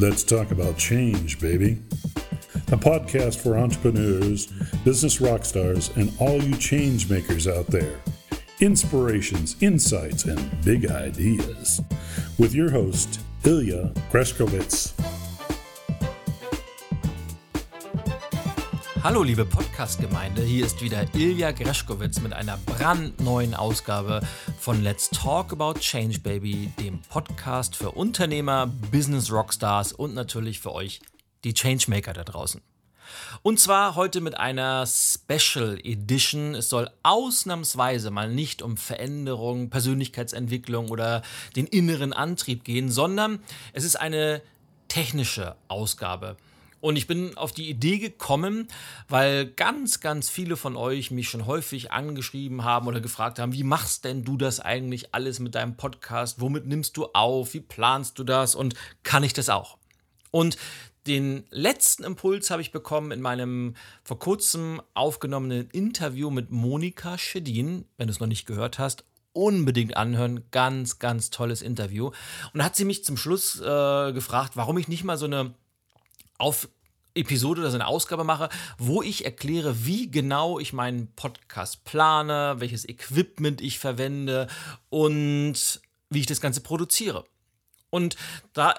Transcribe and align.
Let's 0.00 0.24
talk 0.24 0.50
about 0.50 0.78
change, 0.78 1.38
baby. 1.40 1.76
A 2.72 2.76
podcast 2.78 3.36
for 3.36 3.58
entrepreneurs, 3.58 4.46
business 4.82 5.20
rock 5.20 5.44
stars, 5.44 5.90
and 5.94 6.10
all 6.18 6.42
you 6.42 6.56
change 6.56 7.10
makers 7.10 7.46
out 7.46 7.66
there. 7.66 8.00
Inspirations, 8.60 9.56
insights, 9.60 10.24
and 10.24 10.40
big 10.64 10.90
ideas. 10.90 11.82
With 12.38 12.54
your 12.54 12.70
host, 12.70 13.20
Ilya 13.44 13.92
Greskowitz. 14.10 14.94
Hallo 19.02 19.22
liebe 19.22 19.46
Podcast-Gemeinde, 19.46 20.42
hier 20.42 20.66
ist 20.66 20.82
wieder 20.82 21.06
Ilja 21.14 21.52
Greschkowitz 21.52 22.20
mit 22.20 22.34
einer 22.34 22.58
brandneuen 22.66 23.54
Ausgabe 23.54 24.20
von 24.60 24.82
Let's 24.82 25.08
Talk 25.08 25.54
About 25.54 25.80
Change 25.80 26.20
Baby, 26.20 26.70
dem 26.78 27.00
Podcast 27.08 27.74
für 27.74 27.92
Unternehmer, 27.92 28.66
Business 28.66 29.32
Rockstars 29.32 29.94
und 29.94 30.12
natürlich 30.12 30.60
für 30.60 30.74
euch, 30.74 31.00
die 31.44 31.54
Changemaker 31.54 32.12
da 32.12 32.24
draußen. 32.24 32.60
Und 33.42 33.58
zwar 33.58 33.94
heute 33.94 34.20
mit 34.20 34.36
einer 34.36 34.86
Special 34.86 35.78
Edition. 35.82 36.54
Es 36.54 36.68
soll 36.68 36.90
ausnahmsweise 37.02 38.10
mal 38.10 38.30
nicht 38.30 38.60
um 38.60 38.76
Veränderung, 38.76 39.70
Persönlichkeitsentwicklung 39.70 40.90
oder 40.90 41.22
den 41.56 41.66
inneren 41.66 42.12
Antrieb 42.12 42.62
gehen, 42.62 42.90
sondern 42.90 43.40
es 43.72 43.84
ist 43.84 43.96
eine 43.96 44.42
technische 44.88 45.56
Ausgabe. 45.68 46.36
Und 46.80 46.96
ich 46.96 47.06
bin 47.06 47.36
auf 47.36 47.52
die 47.52 47.68
Idee 47.68 47.98
gekommen, 47.98 48.68
weil 49.08 49.46
ganz, 49.46 50.00
ganz 50.00 50.30
viele 50.30 50.56
von 50.56 50.76
euch 50.76 51.10
mich 51.10 51.28
schon 51.28 51.46
häufig 51.46 51.92
angeschrieben 51.92 52.64
haben 52.64 52.86
oder 52.86 53.00
gefragt 53.00 53.38
haben, 53.38 53.52
wie 53.52 53.64
machst 53.64 54.04
denn 54.04 54.24
du 54.24 54.36
das 54.36 54.60
eigentlich 54.60 55.14
alles 55.14 55.40
mit 55.40 55.54
deinem 55.54 55.76
Podcast? 55.76 56.40
Womit 56.40 56.66
nimmst 56.66 56.96
du 56.96 57.06
auf? 57.12 57.54
Wie 57.54 57.60
planst 57.60 58.18
du 58.18 58.24
das? 58.24 58.54
Und 58.54 58.74
kann 59.02 59.24
ich 59.24 59.34
das 59.34 59.50
auch? 59.50 59.76
Und 60.30 60.56
den 61.06 61.44
letzten 61.50 62.04
Impuls 62.04 62.50
habe 62.50 62.62
ich 62.62 62.72
bekommen 62.72 63.10
in 63.10 63.20
meinem 63.20 63.74
vor 64.04 64.18
kurzem 64.18 64.82
aufgenommenen 64.94 65.68
Interview 65.70 66.30
mit 66.30 66.50
Monika 66.50 67.18
Schedin. 67.18 67.86
Wenn 67.96 68.06
du 68.06 68.12
es 68.12 68.20
noch 68.20 68.26
nicht 68.26 68.46
gehört 68.46 68.78
hast, 68.78 69.04
unbedingt 69.32 69.96
anhören. 69.96 70.44
Ganz, 70.50 70.98
ganz 70.98 71.30
tolles 71.30 71.62
Interview. 71.62 72.06
Und 72.52 72.58
da 72.58 72.64
hat 72.64 72.76
sie 72.76 72.84
mich 72.84 73.04
zum 73.04 73.16
Schluss 73.16 73.60
äh, 73.60 74.12
gefragt, 74.12 74.52
warum 74.56 74.78
ich 74.78 74.88
nicht 74.88 75.04
mal 75.04 75.16
so 75.16 75.26
eine 75.26 75.54
auf 76.40 76.68
Episode 77.14 77.60
oder 77.60 77.70
so 77.70 77.76
eine 77.76 77.86
Ausgabe 77.86 78.24
mache, 78.24 78.48
wo 78.78 79.02
ich 79.02 79.24
erkläre, 79.24 79.84
wie 79.84 80.10
genau 80.10 80.58
ich 80.58 80.72
meinen 80.72 81.12
Podcast 81.14 81.84
plane, 81.84 82.56
welches 82.58 82.88
Equipment 82.88 83.60
ich 83.60 83.78
verwende 83.78 84.46
und 84.88 85.80
wie 86.08 86.20
ich 86.20 86.26
das 86.26 86.40
Ganze 86.40 86.60
produziere. 86.60 87.24
Und 87.90 88.16
da 88.52 88.74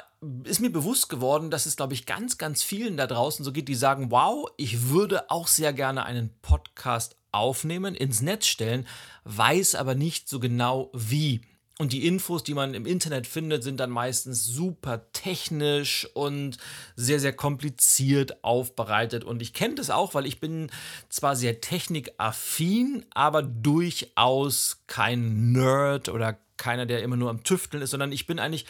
ist 0.46 0.62
mir 0.62 0.72
bewusst 0.72 1.10
geworden, 1.10 1.52
dass 1.52 1.66
es, 1.66 1.76
glaube 1.76 1.94
ich, 1.94 2.06
ganz, 2.06 2.38
ganz 2.38 2.64
vielen 2.64 2.96
da 2.96 3.08
draußen 3.08 3.44
so 3.44 3.52
geht, 3.52 3.68
die 3.68 3.76
sagen, 3.76 4.10
wow, 4.12 4.50
ich 4.56 4.90
würde 4.90 5.30
auch 5.30 5.48
sehr 5.48 5.74
gerne 5.74 6.06
einen 6.06 6.30
Podcast 6.42 7.18
aufnehmen, 7.34 7.96
ins 7.96 8.22
Netz 8.22 8.46
stellen, 8.46 8.88
weiß 9.26 9.76
aber 9.76 9.96
nicht 9.96 10.30
so 10.30 10.40
genau 10.40 10.90
wie. 10.94 11.42
Und 11.82 11.94
die 11.94 12.06
Infos, 12.06 12.44
die 12.44 12.54
man 12.54 12.76
im 12.76 12.86
Internet 12.86 13.26
findet, 13.26 13.64
sind 13.64 13.80
dann 13.80 13.90
meistens 13.90 14.46
super 14.46 15.12
technisch 15.14 16.08
und 16.14 16.58
sehr, 16.96 17.20
sehr 17.20 17.34
kompliziert 17.34 18.44
aufbereitet. 18.44 19.24
Und 19.24 19.42
ich 19.42 19.52
kenne 19.52 19.74
das 19.74 19.90
auch, 19.90 20.14
weil 20.14 20.28
ich 20.28 20.40
bin 20.40 20.70
zwar 21.10 21.36
sehr 21.36 21.60
technikaffin, 21.60 23.04
aber 23.16 23.42
durchaus 23.42 24.84
kein 24.86 25.54
Nerd 25.54 26.08
oder 26.08 26.38
keiner, 26.56 26.86
der 26.86 27.02
immer 27.02 27.18
nur 27.18 27.32
am 27.32 27.44
Tüfteln 27.44 27.82
ist, 27.82 27.90
sondern 27.90 28.12
ich 28.12 28.28
bin 28.28 28.38
eigentlich 28.38 28.68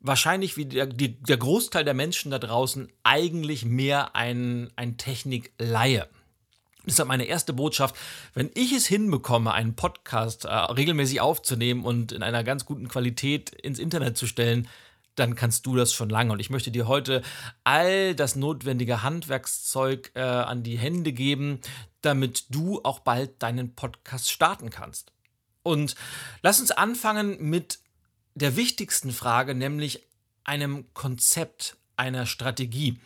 wahrscheinlich 0.00 0.58
wie 0.58 0.66
der, 0.66 0.84
der 0.84 1.36
Großteil 1.38 1.86
der 1.86 1.94
Menschen 1.94 2.30
da 2.30 2.38
draußen 2.38 2.92
eigentlich 3.04 3.64
mehr 3.64 4.14
ein, 4.14 4.70
ein 4.76 4.98
Technikleihe. 4.98 6.10
Deshalb 6.86 7.08
meine 7.08 7.24
erste 7.24 7.52
Botschaft, 7.52 7.94
wenn 8.34 8.50
ich 8.54 8.72
es 8.72 8.86
hinbekomme, 8.86 9.52
einen 9.52 9.74
Podcast 9.74 10.46
äh, 10.46 10.48
regelmäßig 10.48 11.20
aufzunehmen 11.20 11.84
und 11.84 12.12
in 12.12 12.22
einer 12.22 12.42
ganz 12.42 12.64
guten 12.64 12.88
Qualität 12.88 13.50
ins 13.50 13.78
Internet 13.78 14.16
zu 14.16 14.26
stellen, 14.26 14.66
dann 15.14 15.34
kannst 15.34 15.66
du 15.66 15.76
das 15.76 15.92
schon 15.92 16.08
lange. 16.08 16.32
Und 16.32 16.40
ich 16.40 16.50
möchte 16.50 16.70
dir 16.70 16.88
heute 16.88 17.22
all 17.64 18.14
das 18.14 18.36
notwendige 18.36 19.02
Handwerkszeug 19.02 20.12
äh, 20.14 20.20
an 20.20 20.62
die 20.62 20.78
Hände 20.78 21.12
geben, 21.12 21.60
damit 22.00 22.46
du 22.48 22.80
auch 22.82 23.00
bald 23.00 23.42
deinen 23.42 23.74
Podcast 23.74 24.30
starten 24.30 24.70
kannst. 24.70 25.12
Und 25.62 25.94
lass 26.42 26.60
uns 26.60 26.70
anfangen 26.70 27.36
mit 27.40 27.80
der 28.34 28.56
wichtigsten 28.56 29.12
Frage, 29.12 29.54
nämlich 29.54 30.06
einem 30.44 30.86
Konzept, 30.94 31.76
einer 31.96 32.24
Strategie. 32.24 32.98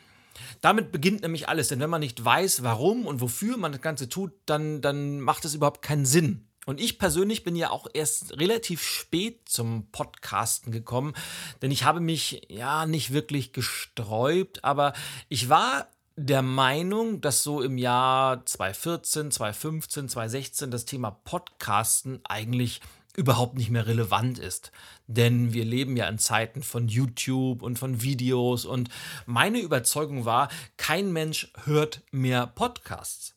Damit 0.60 0.92
beginnt 0.92 1.22
nämlich 1.22 1.48
alles, 1.48 1.68
denn 1.68 1.80
wenn 1.80 1.90
man 1.90 2.00
nicht 2.00 2.24
weiß, 2.24 2.62
warum 2.62 3.06
und 3.06 3.20
wofür 3.20 3.56
man 3.56 3.72
das 3.72 3.80
Ganze 3.80 4.08
tut, 4.08 4.32
dann, 4.46 4.80
dann 4.80 5.20
macht 5.20 5.44
es 5.44 5.54
überhaupt 5.54 5.82
keinen 5.82 6.06
Sinn. 6.06 6.46
Und 6.66 6.80
ich 6.80 6.98
persönlich 6.98 7.44
bin 7.44 7.56
ja 7.56 7.70
auch 7.70 7.86
erst 7.92 8.38
relativ 8.38 8.82
spät 8.82 9.48
zum 9.48 9.88
Podcasten 9.92 10.72
gekommen, 10.72 11.14
denn 11.60 11.70
ich 11.70 11.84
habe 11.84 12.00
mich 12.00 12.42
ja 12.48 12.86
nicht 12.86 13.12
wirklich 13.12 13.52
gesträubt, 13.52 14.64
aber 14.64 14.94
ich 15.28 15.48
war 15.50 15.88
der 16.16 16.42
Meinung, 16.42 17.20
dass 17.20 17.42
so 17.42 17.60
im 17.60 17.76
Jahr 17.76 18.46
2014, 18.46 19.30
2015, 19.30 20.08
2016 20.08 20.70
das 20.70 20.84
Thema 20.84 21.10
Podcasten 21.10 22.20
eigentlich 22.24 22.80
überhaupt 23.16 23.56
nicht 23.56 23.70
mehr 23.70 23.86
relevant 23.86 24.38
ist. 24.38 24.72
Denn 25.06 25.52
wir 25.52 25.64
leben 25.64 25.96
ja 25.96 26.08
in 26.08 26.18
Zeiten 26.18 26.62
von 26.62 26.88
YouTube 26.88 27.62
und 27.62 27.78
von 27.78 28.02
Videos 28.02 28.64
und 28.64 28.88
meine 29.26 29.60
Überzeugung 29.60 30.24
war, 30.24 30.48
kein 30.76 31.12
Mensch 31.12 31.52
hört 31.64 32.02
mehr 32.10 32.46
Podcasts. 32.46 33.34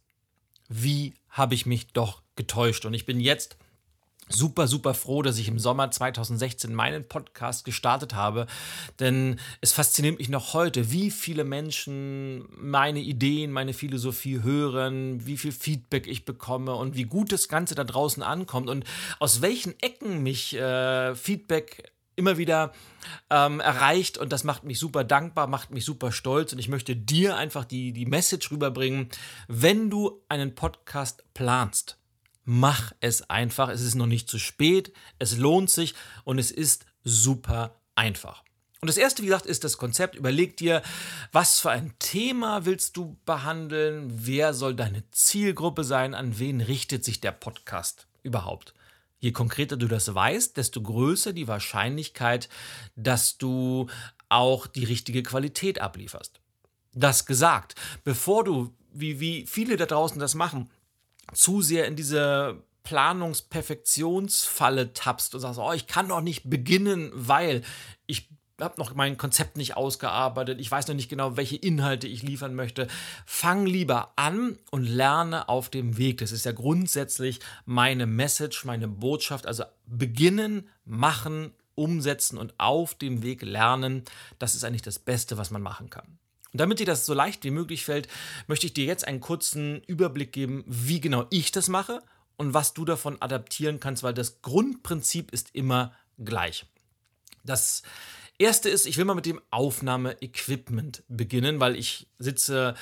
Wie 0.69 1.13
habe 1.29 1.55
ich 1.55 1.65
mich 1.65 1.87
doch 1.87 2.21
getäuscht? 2.35 2.85
Und 2.85 2.93
ich 2.93 3.05
bin 3.05 3.19
jetzt 3.19 3.57
super, 4.29 4.67
super 4.67 4.93
froh, 4.93 5.21
dass 5.21 5.37
ich 5.37 5.47
im 5.47 5.59
Sommer 5.59 5.89
2016 5.91 6.73
meinen 6.73 7.07
Podcast 7.07 7.65
gestartet 7.65 8.13
habe, 8.13 8.47
denn 8.99 9.39
es 9.61 9.73
fasziniert 9.73 10.19
mich 10.19 10.29
noch 10.29 10.53
heute, 10.53 10.91
wie 10.91 11.11
viele 11.11 11.43
Menschen 11.43 12.45
meine 12.57 12.99
Ideen, 12.99 13.51
meine 13.51 13.73
Philosophie 13.73 14.41
hören, 14.43 15.25
wie 15.25 15.37
viel 15.37 15.51
Feedback 15.51 16.07
ich 16.07 16.25
bekomme 16.25 16.75
und 16.75 16.95
wie 16.95 17.05
gut 17.05 17.31
das 17.31 17.47
Ganze 17.47 17.75
da 17.75 17.83
draußen 17.83 18.23
ankommt 18.23 18.69
und 18.69 18.83
aus 19.19 19.41
welchen 19.41 19.79
Ecken 19.79 20.23
mich 20.23 20.55
äh, 20.55 21.15
Feedback 21.15 21.91
immer 22.17 22.37
wieder 22.37 22.73
ähm, 23.29 23.59
erreicht 23.59 24.17
und 24.17 24.33
das 24.33 24.43
macht 24.43 24.63
mich 24.63 24.79
super 24.79 25.03
dankbar, 25.03 25.47
macht 25.47 25.71
mich 25.71 25.85
super 25.85 26.11
stolz 26.11 26.51
und 26.51 26.59
ich 26.59 26.67
möchte 26.67 26.95
dir 26.95 27.37
einfach 27.37 27.63
die, 27.63 27.93
die 27.93 28.07
Message 28.07 28.51
rüberbringen, 28.51 29.09
wenn 29.47 29.89
du 29.89 30.21
einen 30.27 30.55
Podcast 30.55 31.23
planst, 31.33 31.97
mach 32.47 32.93
es 33.01 33.29
einfach. 33.29 33.67
Es 33.67 33.81
ist 33.81 33.95
noch 33.95 34.05
nicht 34.07 34.29
zu 34.29 34.39
spät, 34.39 34.93
es 35.19 35.37
lohnt 35.37 35.69
sich 35.69 35.93
und 36.23 36.39
es 36.39 36.49
ist 36.49 36.85
super 37.03 37.75
einfach. 37.93 38.43
Und 38.79 38.87
das 38.87 38.97
erste, 38.97 39.21
wie 39.21 39.27
gesagt, 39.27 39.45
ist 39.45 39.63
das 39.63 39.77
Konzept. 39.77 40.15
Überleg 40.15 40.55
dir, 40.55 40.81
was 41.33 41.59
für 41.59 41.71
ein 41.71 41.93
Thema 41.99 42.65
willst 42.65 42.95
du 42.95 43.17
behandeln? 43.25 44.07
Wer 44.13 44.53
soll 44.53 44.75
deine 44.75 45.03
Zielgruppe 45.11 45.83
sein? 45.83 46.13
An 46.13 46.39
wen 46.39 46.61
richtet 46.61 47.03
sich 47.03 47.19
der 47.19 47.31
Podcast 47.33 48.07
überhaupt? 48.23 48.73
Je 49.19 49.31
konkreter 49.33 49.75
du 49.75 49.87
das 49.87 50.13
weißt, 50.13 50.55
desto 50.55 50.81
größer 50.81 51.33
die 51.33 51.47
Wahrscheinlichkeit, 51.47 52.47
dass 52.95 53.37
du 53.37 53.87
auch 54.29 54.67
die 54.67 54.85
richtige 54.85 55.23
Qualität 55.23 55.81
ablieferst. 55.81 56.39
Das 56.93 57.25
gesagt, 57.25 57.75
bevor 58.03 58.43
du, 58.43 58.73
wie, 58.93 59.19
wie 59.19 59.45
viele 59.47 59.75
da 59.75 59.85
draußen 59.85 60.19
das 60.19 60.35
machen, 60.35 60.69
zu 61.33 61.61
sehr 61.61 61.87
in 61.87 61.95
diese 61.95 62.61
Planungsperfektionsfalle 62.83 64.93
tappst 64.93 65.35
und 65.35 65.41
sagst, 65.41 65.59
oh, 65.59 65.73
ich 65.73 65.87
kann 65.87 66.07
doch 66.07 66.21
nicht 66.21 66.49
beginnen, 66.49 67.11
weil 67.13 67.63
ich 68.05 68.29
habe 68.61 68.79
noch 68.79 68.95
mein 68.95 69.17
Konzept 69.17 69.57
nicht 69.57 69.77
ausgearbeitet, 69.77 70.59
ich 70.59 70.71
weiß 70.71 70.87
noch 70.87 70.95
nicht 70.95 71.09
genau, 71.09 71.37
welche 71.37 71.57
Inhalte 71.57 72.07
ich 72.07 72.23
liefern 72.23 72.55
möchte. 72.55 72.87
Fang 73.25 73.65
lieber 73.65 74.13
an 74.15 74.57
und 74.71 74.83
lerne 74.83 75.49
auf 75.49 75.69
dem 75.69 75.97
Weg. 75.97 76.19
Das 76.19 76.31
ist 76.31 76.45
ja 76.45 76.53
grundsätzlich 76.53 77.39
meine 77.65 78.07
Message, 78.07 78.65
meine 78.65 78.87
Botschaft. 78.87 79.45
Also 79.45 79.65
beginnen, 79.85 80.69
machen, 80.85 81.51
umsetzen 81.75 82.37
und 82.37 82.55
auf 82.57 82.95
dem 82.95 83.21
Weg 83.21 83.43
lernen. 83.43 84.03
Das 84.39 84.55
ist 84.55 84.63
eigentlich 84.63 84.81
das 84.81 84.97
Beste, 84.97 85.37
was 85.37 85.51
man 85.51 85.61
machen 85.61 85.89
kann. 85.89 86.17
Und 86.53 86.61
damit 86.61 86.79
dir 86.79 86.85
das 86.85 87.05
so 87.05 87.13
leicht 87.13 87.43
wie 87.43 87.51
möglich 87.51 87.85
fällt, 87.85 88.07
möchte 88.47 88.65
ich 88.65 88.73
dir 88.73 88.85
jetzt 88.85 89.07
einen 89.07 89.19
kurzen 89.19 89.81
Überblick 89.87 90.31
geben, 90.31 90.63
wie 90.67 91.01
genau 91.01 91.25
ich 91.29 91.51
das 91.51 91.67
mache 91.67 92.01
und 92.37 92.53
was 92.53 92.73
du 92.73 92.85
davon 92.85 93.21
adaptieren 93.21 93.79
kannst, 93.79 94.03
weil 94.03 94.13
das 94.13 94.41
Grundprinzip 94.41 95.31
ist 95.31 95.49
immer 95.53 95.93
gleich. 96.17 96.65
Das 97.43 97.83
erste 98.37 98.69
ist, 98.69 98.85
ich 98.85 98.97
will 98.97 99.05
mal 99.05 99.15
mit 99.15 99.25
dem 99.25 99.41
Aufnahmeequipment 99.49 101.03
beginnen, 101.07 101.59
weil 101.59 101.75
ich 101.75 102.07
sitze 102.19 102.75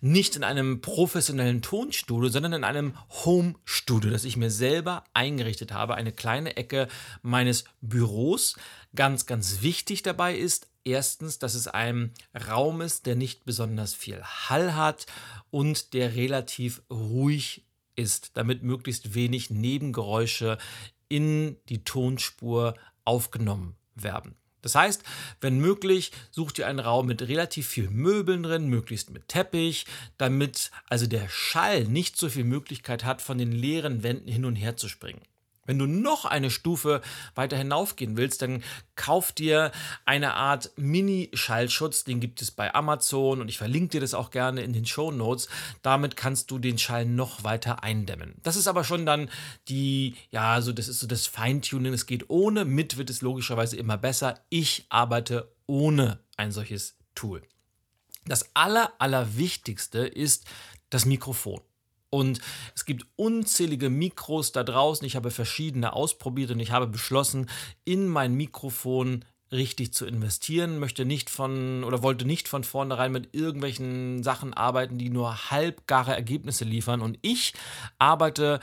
nicht 0.00 0.36
in 0.36 0.44
einem 0.44 0.80
professionellen 0.80 1.62
Tonstudio, 1.62 2.28
sondern 2.28 2.54
in 2.54 2.64
einem 2.64 2.96
Home-Studio, 3.24 4.10
das 4.10 4.24
ich 4.24 4.36
mir 4.36 4.50
selber 4.50 5.04
eingerichtet 5.12 5.72
habe, 5.72 5.94
eine 5.94 6.12
kleine 6.12 6.56
Ecke 6.56 6.88
meines 7.22 7.64
Büros. 7.80 8.56
Ganz, 8.94 9.26
ganz 9.26 9.62
wichtig 9.62 10.02
dabei 10.02 10.36
ist, 10.36 10.68
erstens, 10.84 11.38
dass 11.38 11.54
es 11.54 11.68
ein 11.68 12.12
Raum 12.48 12.80
ist, 12.80 13.06
der 13.06 13.16
nicht 13.16 13.44
besonders 13.44 13.94
viel 13.94 14.22
Hall 14.22 14.74
hat 14.74 15.06
und 15.50 15.94
der 15.94 16.14
relativ 16.14 16.82
ruhig 16.90 17.64
ist, 17.96 18.32
damit 18.34 18.62
möglichst 18.62 19.14
wenig 19.14 19.50
Nebengeräusche 19.50 20.58
in 21.08 21.56
die 21.68 21.84
Tonspur 21.84 22.74
aufgenommen 23.04 23.76
werden. 23.94 24.34
Das 24.62 24.76
heißt, 24.76 25.02
wenn 25.40 25.58
möglich, 25.58 26.12
such 26.30 26.52
dir 26.52 26.68
einen 26.68 26.78
Raum 26.78 27.06
mit 27.06 27.22
relativ 27.22 27.66
viel 27.66 27.90
Möbeln 27.90 28.44
drin, 28.44 28.68
möglichst 28.68 29.10
mit 29.10 29.26
Teppich, 29.26 29.86
damit 30.18 30.70
also 30.88 31.06
der 31.06 31.28
Schall 31.28 31.84
nicht 31.84 32.16
so 32.16 32.28
viel 32.28 32.44
Möglichkeit 32.44 33.04
hat, 33.04 33.20
von 33.20 33.38
den 33.38 33.50
leeren 33.50 34.04
Wänden 34.04 34.28
hin 34.28 34.44
und 34.44 34.54
her 34.54 34.76
zu 34.76 34.88
springen. 34.88 35.20
Wenn 35.64 35.78
du 35.78 35.86
noch 35.86 36.24
eine 36.24 36.50
Stufe 36.50 37.02
weiter 37.34 37.56
hinaufgehen 37.56 38.16
willst, 38.16 38.42
dann 38.42 38.64
kauf 38.96 39.30
dir 39.30 39.70
eine 40.04 40.34
Art 40.34 40.72
Mini-Schallschutz. 40.76 42.02
Den 42.02 42.18
gibt 42.18 42.42
es 42.42 42.50
bei 42.50 42.74
Amazon 42.74 43.40
und 43.40 43.48
ich 43.48 43.58
verlinke 43.58 43.92
dir 43.92 44.00
das 44.00 44.14
auch 44.14 44.30
gerne 44.30 44.62
in 44.62 44.72
den 44.72 44.86
Show 44.86 45.12
Notes. 45.12 45.48
Damit 45.82 46.16
kannst 46.16 46.50
du 46.50 46.58
den 46.58 46.78
Schall 46.78 47.06
noch 47.06 47.44
weiter 47.44 47.84
eindämmen. 47.84 48.34
Das 48.42 48.56
ist 48.56 48.66
aber 48.66 48.82
schon 48.82 49.06
dann 49.06 49.30
die, 49.68 50.16
ja, 50.30 50.60
so 50.60 50.72
das 50.72 50.88
ist 50.88 50.98
so 50.98 51.06
das 51.06 51.28
Feintuning. 51.28 51.92
Es 51.92 52.06
geht 52.06 52.28
ohne, 52.28 52.64
mit 52.64 52.96
wird 52.96 53.10
es 53.10 53.22
logischerweise 53.22 53.76
immer 53.76 53.98
besser. 53.98 54.40
Ich 54.48 54.86
arbeite 54.88 55.52
ohne 55.66 56.18
ein 56.36 56.50
solches 56.50 56.96
Tool. 57.14 57.42
Das 58.24 58.50
aller, 58.54 58.92
allerwichtigste 58.98 60.00
ist 60.00 60.44
das 60.90 61.06
Mikrofon. 61.06 61.60
Und 62.14 62.40
es 62.74 62.84
gibt 62.84 63.06
unzählige 63.16 63.88
Mikros 63.88 64.52
da 64.52 64.64
draußen. 64.64 65.06
Ich 65.06 65.16
habe 65.16 65.30
verschiedene 65.30 65.94
ausprobiert 65.94 66.50
und 66.50 66.60
ich 66.60 66.70
habe 66.70 66.86
beschlossen, 66.86 67.48
in 67.84 68.06
mein 68.06 68.34
Mikrofon 68.34 69.24
richtig 69.50 69.94
zu 69.94 70.04
investieren, 70.04 70.78
möchte 70.78 71.06
nicht 71.06 71.30
von 71.30 71.84
oder 71.84 72.02
wollte 72.02 72.26
nicht 72.26 72.48
von 72.48 72.64
vornherein 72.64 73.12
mit 73.12 73.34
irgendwelchen 73.34 74.22
Sachen 74.22 74.52
arbeiten, 74.52 74.98
die 74.98 75.08
nur 75.08 75.50
halbgare 75.50 76.14
Ergebnisse 76.14 76.66
liefern. 76.66 77.00
Und 77.00 77.18
ich 77.22 77.54
arbeite 77.98 78.60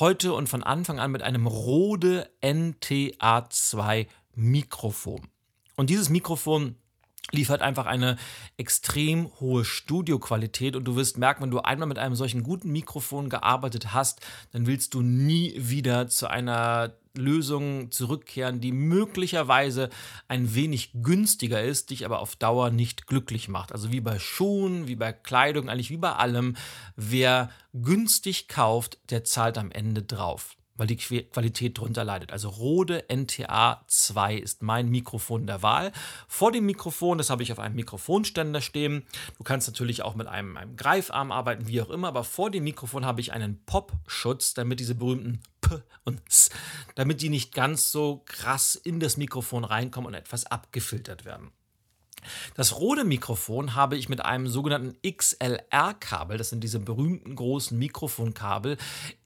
heute 0.00 0.32
und 0.32 0.48
von 0.48 0.64
Anfang 0.64 0.98
an 0.98 1.12
mit 1.12 1.22
einem 1.22 1.46
Rode 1.46 2.28
NTA2 2.42 4.08
Mikrofon. 4.34 5.28
Und 5.76 5.88
dieses 5.88 6.08
Mikrofon 6.08 6.74
liefert 7.30 7.62
einfach 7.62 7.86
eine 7.86 8.16
extrem 8.56 9.30
hohe 9.40 9.64
Studioqualität 9.64 10.76
und 10.76 10.84
du 10.84 10.96
wirst 10.96 11.18
merken, 11.18 11.42
wenn 11.42 11.50
du 11.50 11.60
einmal 11.60 11.88
mit 11.88 11.98
einem 11.98 12.14
solchen 12.14 12.42
guten 12.42 12.70
Mikrofon 12.70 13.28
gearbeitet 13.28 13.92
hast, 13.92 14.20
dann 14.52 14.66
willst 14.66 14.94
du 14.94 15.02
nie 15.02 15.54
wieder 15.56 16.08
zu 16.08 16.28
einer 16.28 16.94
Lösung 17.14 17.90
zurückkehren, 17.90 18.60
die 18.60 18.72
möglicherweise 18.72 19.90
ein 20.28 20.54
wenig 20.54 20.92
günstiger 21.02 21.62
ist, 21.62 21.90
dich 21.90 22.04
aber 22.04 22.20
auf 22.20 22.36
Dauer 22.36 22.70
nicht 22.70 23.06
glücklich 23.06 23.48
macht. 23.48 23.72
Also 23.72 23.92
wie 23.92 24.00
bei 24.00 24.18
Schuhen, 24.18 24.86
wie 24.86 24.96
bei 24.96 25.12
Kleidung, 25.12 25.68
eigentlich 25.68 25.90
wie 25.90 25.96
bei 25.96 26.12
allem, 26.12 26.56
wer 26.96 27.50
günstig 27.74 28.48
kauft, 28.48 28.98
der 29.10 29.24
zahlt 29.24 29.58
am 29.58 29.70
Ende 29.70 30.02
drauf 30.02 30.57
weil 30.78 30.86
die 30.86 30.96
Qualität 30.96 31.76
drunter 31.76 32.04
leidet. 32.04 32.32
Also 32.32 32.48
Rode 32.48 33.04
NTA 33.08 33.84
2 33.86 34.36
ist 34.36 34.62
mein 34.62 34.88
Mikrofon 34.88 35.46
der 35.46 35.62
Wahl. 35.62 35.92
Vor 36.28 36.52
dem 36.52 36.64
Mikrofon, 36.64 37.18
das 37.18 37.28
habe 37.28 37.42
ich 37.42 37.52
auf 37.52 37.58
einem 37.58 37.74
Mikrofonständer 37.74 38.60
stehen. 38.62 39.04
Du 39.36 39.44
kannst 39.44 39.68
natürlich 39.68 40.02
auch 40.02 40.14
mit 40.14 40.28
einem, 40.28 40.56
einem 40.56 40.76
Greifarm 40.76 41.32
arbeiten, 41.32 41.66
wie 41.66 41.82
auch 41.82 41.90
immer, 41.90 42.08
aber 42.08 42.24
vor 42.24 42.50
dem 42.50 42.64
Mikrofon 42.64 43.04
habe 43.04 43.20
ich 43.20 43.32
einen 43.32 43.62
Pop-Schutz, 43.66 44.54
damit 44.54 44.80
diese 44.80 44.94
berühmten 44.94 45.42
P 45.60 45.82
und 46.04 46.22
S, 46.28 46.50
damit 46.94 47.20
die 47.20 47.28
nicht 47.28 47.52
ganz 47.52 47.90
so 47.90 48.22
krass 48.24 48.76
in 48.76 49.00
das 49.00 49.16
Mikrofon 49.16 49.64
reinkommen 49.64 50.06
und 50.06 50.14
etwas 50.14 50.46
abgefiltert 50.46 51.24
werden. 51.24 51.50
Das 52.54 52.78
Rode 52.78 53.04
Mikrofon 53.04 53.74
habe 53.74 53.96
ich 53.96 54.08
mit 54.08 54.24
einem 54.24 54.48
sogenannten 54.48 54.96
XLR-Kabel, 55.08 56.38
das 56.38 56.50
sind 56.50 56.62
diese 56.62 56.80
berühmten 56.80 57.34
großen 57.34 57.78
Mikrofonkabel, 57.78 58.76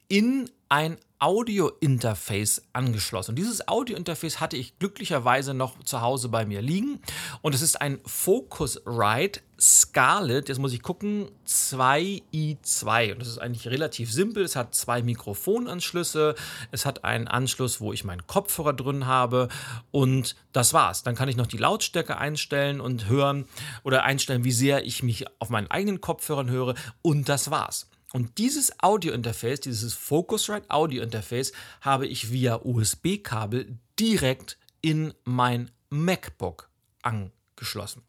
in 0.09 0.51
ein 0.73 0.97
Audio-Interface 1.19 2.63
angeschlossen. 2.73 3.37
Dieses 3.37 3.69
Audio-Interface 3.69 4.41
hatte 4.41 4.57
ich 4.57 4.79
glücklicherweise 4.79 5.53
noch 5.53 5.79
zu 5.85 6.01
Hause 6.01 6.31
bei 6.31 6.47
mir 6.47 6.63
liegen. 6.63 7.03
Und 7.43 7.55
es 7.55 7.61
ist 7.61 7.83
ein 7.83 8.01
Focusrite 8.07 9.43
Scarlett, 9.61 10.49
jetzt 10.49 10.59
muss 10.59 10.73
ich 10.73 10.81
gucken, 10.81 11.29
2i2. 11.47 13.13
Und 13.13 13.19
das 13.19 13.29
ist 13.29 13.37
eigentlich 13.37 13.69
relativ 13.69 14.11
simpel. 14.11 14.45
Es 14.45 14.57
hat 14.57 14.75
zwei 14.75 15.03
Mikrofonanschlüsse. 15.03 16.37
Es 16.71 16.87
hat 16.87 17.05
einen 17.05 17.29
Anschluss, 17.29 17.83
wo 17.83 17.93
ich 17.93 18.05
meinen 18.05 18.27
Kopfhörer 18.27 18.73
drin 18.73 19.07
habe. 19.07 19.49
Und 19.91 20.37
das 20.53 20.73
war's. 20.73 21.03
Dann 21.03 21.17
kann 21.17 21.29
ich 21.29 21.37
noch 21.37 21.47
die 21.47 21.59
Lautstärke 21.59 22.17
einstellen 22.17 22.81
und 22.81 23.11
hören 23.11 23.45
oder 23.85 24.05
einstellen, 24.05 24.43
wie 24.43 24.53
sehr 24.53 24.87
ich 24.87 25.03
mich 25.03 25.27
auf 25.39 25.51
meinen 25.51 25.71
eigenen 25.71 26.01
Kopfhörern 26.01 26.49
höre. 26.49 26.75
Und 27.03 27.29
das 27.29 27.51
war's. 27.51 27.91
Und 28.13 28.39
dieses 28.39 28.73
Audio-Interface, 28.83 29.61
dieses 29.61 29.95
Focusrite 29.95 30.71
Audio-Interface, 30.71 31.53
habe 31.81 32.07
ich 32.07 32.31
via 32.31 32.61
USB-Kabel 32.63 33.79
direkt 33.99 34.59
in 34.83 35.15
mein 35.25 35.71
MacBook 35.89 36.69
angeschlossen. 37.03 38.03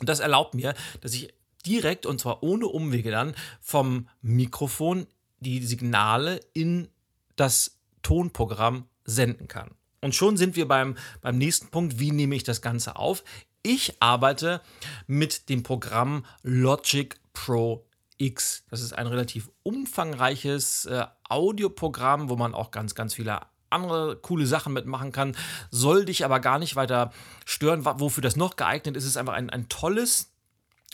Und 0.00 0.08
das 0.08 0.20
erlaubt 0.20 0.54
mir, 0.54 0.74
dass 1.00 1.12
ich 1.12 1.32
direkt 1.66 2.06
und 2.06 2.20
zwar 2.20 2.42
ohne 2.42 2.66
Umwege 2.66 3.10
dann 3.10 3.34
vom 3.60 4.08
Mikrofon 4.22 5.06
die 5.40 5.64
Signale 5.64 6.40
in 6.52 6.88
das 7.36 7.78
Tonprogramm 8.02 8.88
senden 9.04 9.48
kann. 9.48 9.70
Und 10.00 10.14
schon 10.14 10.36
sind 10.36 10.56
wir 10.56 10.68
beim, 10.68 10.96
beim 11.20 11.38
nächsten 11.38 11.68
Punkt, 11.68 11.98
wie 11.98 12.12
nehme 12.12 12.36
ich 12.36 12.44
das 12.44 12.62
Ganze 12.62 12.96
auf? 12.96 13.24
Ich 13.62 14.00
arbeite 14.00 14.62
mit 15.06 15.48
dem 15.48 15.62
Programm 15.64 16.24
Logic 16.42 17.16
Pro 17.32 17.87
X. 18.18 18.64
Das 18.68 18.80
ist 18.80 18.92
ein 18.92 19.06
relativ 19.06 19.50
umfangreiches 19.62 20.86
äh, 20.86 21.06
Audioprogramm, 21.28 22.28
wo 22.28 22.36
man 22.36 22.54
auch 22.54 22.70
ganz, 22.70 22.94
ganz 22.94 23.14
viele 23.14 23.40
andere 23.70 24.16
coole 24.16 24.46
Sachen 24.46 24.72
mitmachen 24.72 25.12
kann. 25.12 25.36
Soll 25.70 26.04
dich 26.04 26.24
aber 26.24 26.40
gar 26.40 26.58
nicht 26.58 26.76
weiter 26.76 27.12
stören. 27.44 27.84
Wofür 27.84 28.22
das 28.22 28.36
noch 28.36 28.56
geeignet 28.56 28.96
ist, 28.96 29.04
ist 29.04 29.16
einfach 29.16 29.34
ein, 29.34 29.50
ein 29.50 29.68
tolles, 29.68 30.32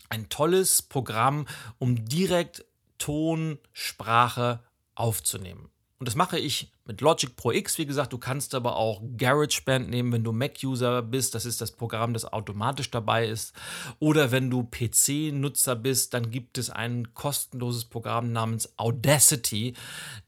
ein 0.08 0.28
tolles 0.28 0.82
Programm, 0.82 1.46
um 1.78 2.04
direkt 2.04 2.64
Ton, 2.98 3.58
Sprache 3.72 4.60
aufzunehmen. 4.94 5.68
Und 6.04 6.08
das 6.08 6.16
mache 6.16 6.38
ich 6.38 6.70
mit 6.84 7.00
Logic 7.00 7.34
Pro 7.34 7.50
X, 7.50 7.78
wie 7.78 7.86
gesagt. 7.86 8.12
Du 8.12 8.18
kannst 8.18 8.54
aber 8.54 8.76
auch 8.76 9.00
GarageBand 9.16 9.88
nehmen, 9.88 10.12
wenn 10.12 10.22
du 10.22 10.32
Mac-User 10.32 11.00
bist. 11.00 11.34
Das 11.34 11.46
ist 11.46 11.62
das 11.62 11.70
Programm, 11.70 12.12
das 12.12 12.30
automatisch 12.30 12.90
dabei 12.90 13.26
ist. 13.26 13.54
Oder 14.00 14.30
wenn 14.30 14.50
du 14.50 14.64
PC-Nutzer 14.64 15.76
bist, 15.76 16.12
dann 16.12 16.30
gibt 16.30 16.58
es 16.58 16.68
ein 16.68 17.14
kostenloses 17.14 17.86
Programm 17.86 18.32
namens 18.32 18.74
Audacity, 18.76 19.72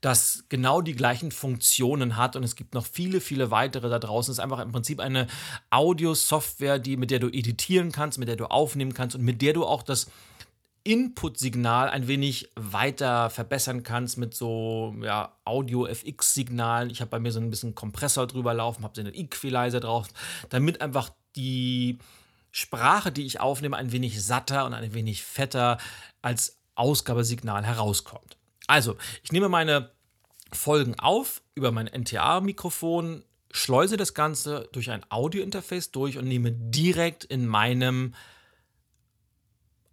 das 0.01 0.45
genau 0.49 0.81
die 0.81 0.95
gleichen 0.95 1.29
Funktionen 1.29 2.17
hat. 2.17 2.35
Und 2.35 2.41
es 2.41 2.55
gibt 2.55 2.73
noch 2.73 2.87
viele, 2.87 3.21
viele 3.21 3.51
weitere 3.51 3.87
da 3.87 3.99
draußen. 3.99 4.31
Es 4.31 4.39
ist 4.39 4.43
einfach 4.43 4.61
im 4.61 4.71
Prinzip 4.71 4.99
eine 4.99 5.27
Audio-Software, 5.69 6.81
mit 6.97 7.11
der 7.11 7.19
du 7.19 7.27
editieren 7.27 7.91
kannst, 7.91 8.17
mit 8.17 8.29
der 8.29 8.35
du 8.35 8.45
aufnehmen 8.47 8.95
kannst 8.95 9.15
und 9.15 9.21
mit 9.21 9.43
der 9.43 9.53
du 9.53 9.63
auch 9.63 9.83
das 9.83 10.07
Input-Signal 10.87 11.89
ein 11.89 12.07
wenig 12.07 12.49
weiter 12.55 13.29
verbessern 13.29 13.83
kannst 13.83 14.17
mit 14.17 14.33
so 14.33 14.95
ja, 15.01 15.37
Audio-FX-Signalen. 15.43 16.89
Ich 16.89 17.01
habe 17.01 17.11
bei 17.11 17.19
mir 17.19 17.33
so 17.33 17.41
ein 17.41 17.49
bisschen 17.49 17.75
Kompressor 17.75 18.25
drüber 18.25 18.53
laufen, 18.53 18.85
habe 18.85 18.95
so 18.95 19.01
einen 19.01 19.13
Equalizer 19.13 19.81
drauf, 19.81 20.07
damit 20.47 20.79
einfach 20.79 21.09
die 21.35 21.99
Sprache, 22.51 23.11
die 23.11 23.25
ich 23.25 23.41
aufnehme, 23.41 23.75
ein 23.75 23.91
wenig 23.91 24.23
satter 24.23 24.65
und 24.65 24.73
ein 24.73 24.93
wenig 24.93 25.23
fetter 25.23 25.77
als 26.21 26.57
Ausgabesignal 26.75 27.65
herauskommt. 27.65 28.37
Also, 28.67 28.95
ich 29.23 29.33
nehme 29.33 29.49
meine 29.49 29.91
Folgen 30.53 30.97
auf 30.97 31.41
über 31.53 31.73
mein 31.73 31.87
NTA-Mikrofon, 31.87 33.25
schleuse 33.51 33.97
das 33.97 34.13
Ganze 34.13 34.69
durch 34.71 34.89
ein 34.89 35.05
Audio-Interface 35.09 35.91
durch 35.91 36.17
und 36.17 36.29
nehme 36.29 36.53
direkt 36.53 37.25
in 37.25 37.45
meinem 37.45 38.13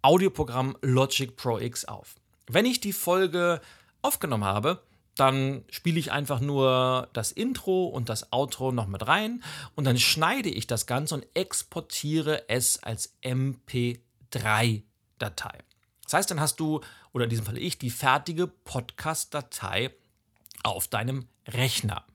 Audioprogramm 0.05 0.77
Logic 0.83 1.35
Pro 1.35 1.57
X 1.57 1.85
auf. 1.85 2.13
Wenn 2.45 2.67
ich 2.67 2.79
die 2.79 2.93
Folge 2.93 3.59
aufgenommen 4.03 4.43
habe, 4.43 4.83
dann 5.15 5.63
spiele 5.71 5.97
ich 5.97 6.11
einfach 6.11 6.41
nur 6.41 7.09
das 7.13 7.31
Intro 7.31 7.85
und 7.85 8.07
das 8.07 8.31
Outro 8.31 8.71
noch 8.71 8.85
mit 8.85 9.07
rein 9.07 9.43
und 9.73 9.85
dann 9.85 9.97
schneide 9.97 10.49
ich 10.49 10.67
das 10.67 10.85
Ganze 10.85 11.15
und 11.15 11.25
exportiere 11.33 12.47
es 12.49 12.83
als 12.83 13.15
MP3-Datei. 13.23 15.57
Das 16.03 16.13
heißt, 16.13 16.29
dann 16.29 16.39
hast 16.39 16.59
du, 16.59 16.81
oder 17.11 17.23
in 17.23 17.31
diesem 17.31 17.45
Fall 17.45 17.57
ich, 17.57 17.79
die 17.79 17.89
fertige 17.89 18.45
Podcast-Datei 18.45 19.89
auf 20.61 20.87
deinem 20.87 21.27
Rechner. 21.47 22.05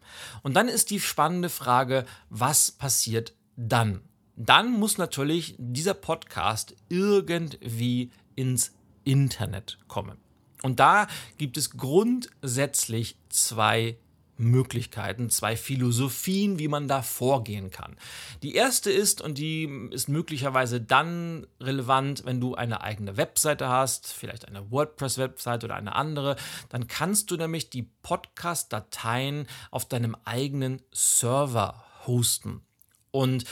Und 0.44 0.54
dann 0.54 0.68
ist 0.68 0.90
die 0.90 1.00
spannende 1.00 1.49
Frage, 1.49 2.06
was 2.28 2.70
passiert 2.70 3.32
dann? 3.56 4.02
Dann 4.47 4.73
muss 4.73 4.99
natürlich 4.99 5.54
dieser 5.59 5.94
Podcast 5.94 6.75
irgendwie 6.88 8.11
ins 8.37 8.73
Internet 9.04 9.78
kommen. 9.87 10.18
Und 10.62 10.80
da 10.80 11.06
gibt 11.38 11.56
es 11.56 11.70
grundsätzlich 11.70 13.16
zwei 13.28 13.97
Möglichkeiten, 14.40 15.28
zwei 15.28 15.56
Philosophien, 15.56 16.59
wie 16.59 16.68
man 16.68 16.88
da 16.88 17.02
vorgehen 17.02 17.70
kann. 17.70 17.97
Die 18.42 18.54
erste 18.54 18.90
ist, 18.90 19.20
und 19.20 19.37
die 19.37 19.68
ist 19.90 20.09
möglicherweise 20.09 20.80
dann 20.80 21.47
relevant, 21.61 22.25
wenn 22.25 22.40
du 22.40 22.54
eine 22.54 22.80
eigene 22.80 23.18
Webseite 23.18 23.68
hast, 23.68 24.12
vielleicht 24.12 24.49
eine 24.49 24.70
WordPress-Webseite 24.70 25.66
oder 25.66 25.76
eine 25.76 25.94
andere, 25.94 26.37
dann 26.70 26.87
kannst 26.87 27.30
du 27.30 27.37
nämlich 27.37 27.68
die 27.68 27.90
Podcast-Dateien 28.02 29.47
auf 29.70 29.87
deinem 29.87 30.16
eigenen 30.25 30.80
Server 30.92 31.85
hosten. 32.06 32.62
Und 33.11 33.44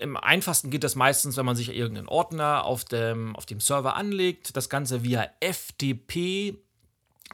im 0.00 0.16
einfachsten 0.16 0.70
geht 0.70 0.82
das 0.82 0.96
meistens, 0.96 1.36
wenn 1.36 1.46
man 1.46 1.56
sich 1.56 1.68
irgendeinen 1.74 2.08
Ordner 2.08 2.64
auf 2.64 2.84
dem, 2.84 3.36
auf 3.36 3.46
dem 3.46 3.60
Server 3.60 3.96
anlegt, 3.96 4.56
das 4.56 4.68
Ganze 4.68 5.02
via 5.04 5.28
FTP 5.40 6.56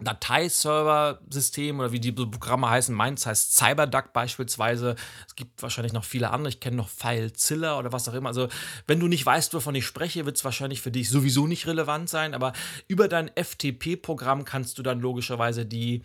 Dateiserver-System 0.00 1.80
oder 1.80 1.90
wie 1.90 2.00
die 2.00 2.12
Programme 2.12 2.68
heißen. 2.68 2.94
Meins 2.94 3.25
heißt 3.25 3.56
CyberDuck 3.56 4.12
beispielsweise. 4.12 4.94
Es 5.26 5.37
gibt 5.37 5.62
wahrscheinlich 5.62 5.94
noch 5.94 6.04
viele 6.04 6.30
andere. 6.30 6.50
Ich 6.50 6.61
kenne 6.61 6.76
noch 6.76 6.90
FileZilla 6.90 7.78
oder 7.78 7.92
was 7.92 8.06
auch 8.08 8.12
immer. 8.12 8.28
Also, 8.28 8.49
wenn 8.87 9.00
du 9.00 9.08
nicht 9.08 9.25
weißt, 9.25 9.54
wovon 9.54 9.75
ich 9.75 9.87
spreche, 9.87 10.26
wird 10.26 10.37
es 10.37 10.44
wahrscheinlich 10.44 10.82
für 10.82 10.90
dich 10.90 11.08
sowieso 11.08 11.46
nicht 11.46 11.66
relevant 11.66 12.11
sein. 12.11 12.35
Aber 12.35 12.52
über 12.88 13.08
dein 13.08 13.30
FTP-Programm 13.35 14.44
kannst 14.44 14.76
du 14.76 14.82
dann 14.82 15.00
logischerweise 15.00 15.64
die 15.64 16.02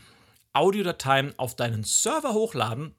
Audiodateien 0.54 1.38
auf 1.38 1.58
deinen 1.58 1.84
Server 1.84 2.34
hochladen 2.34 2.96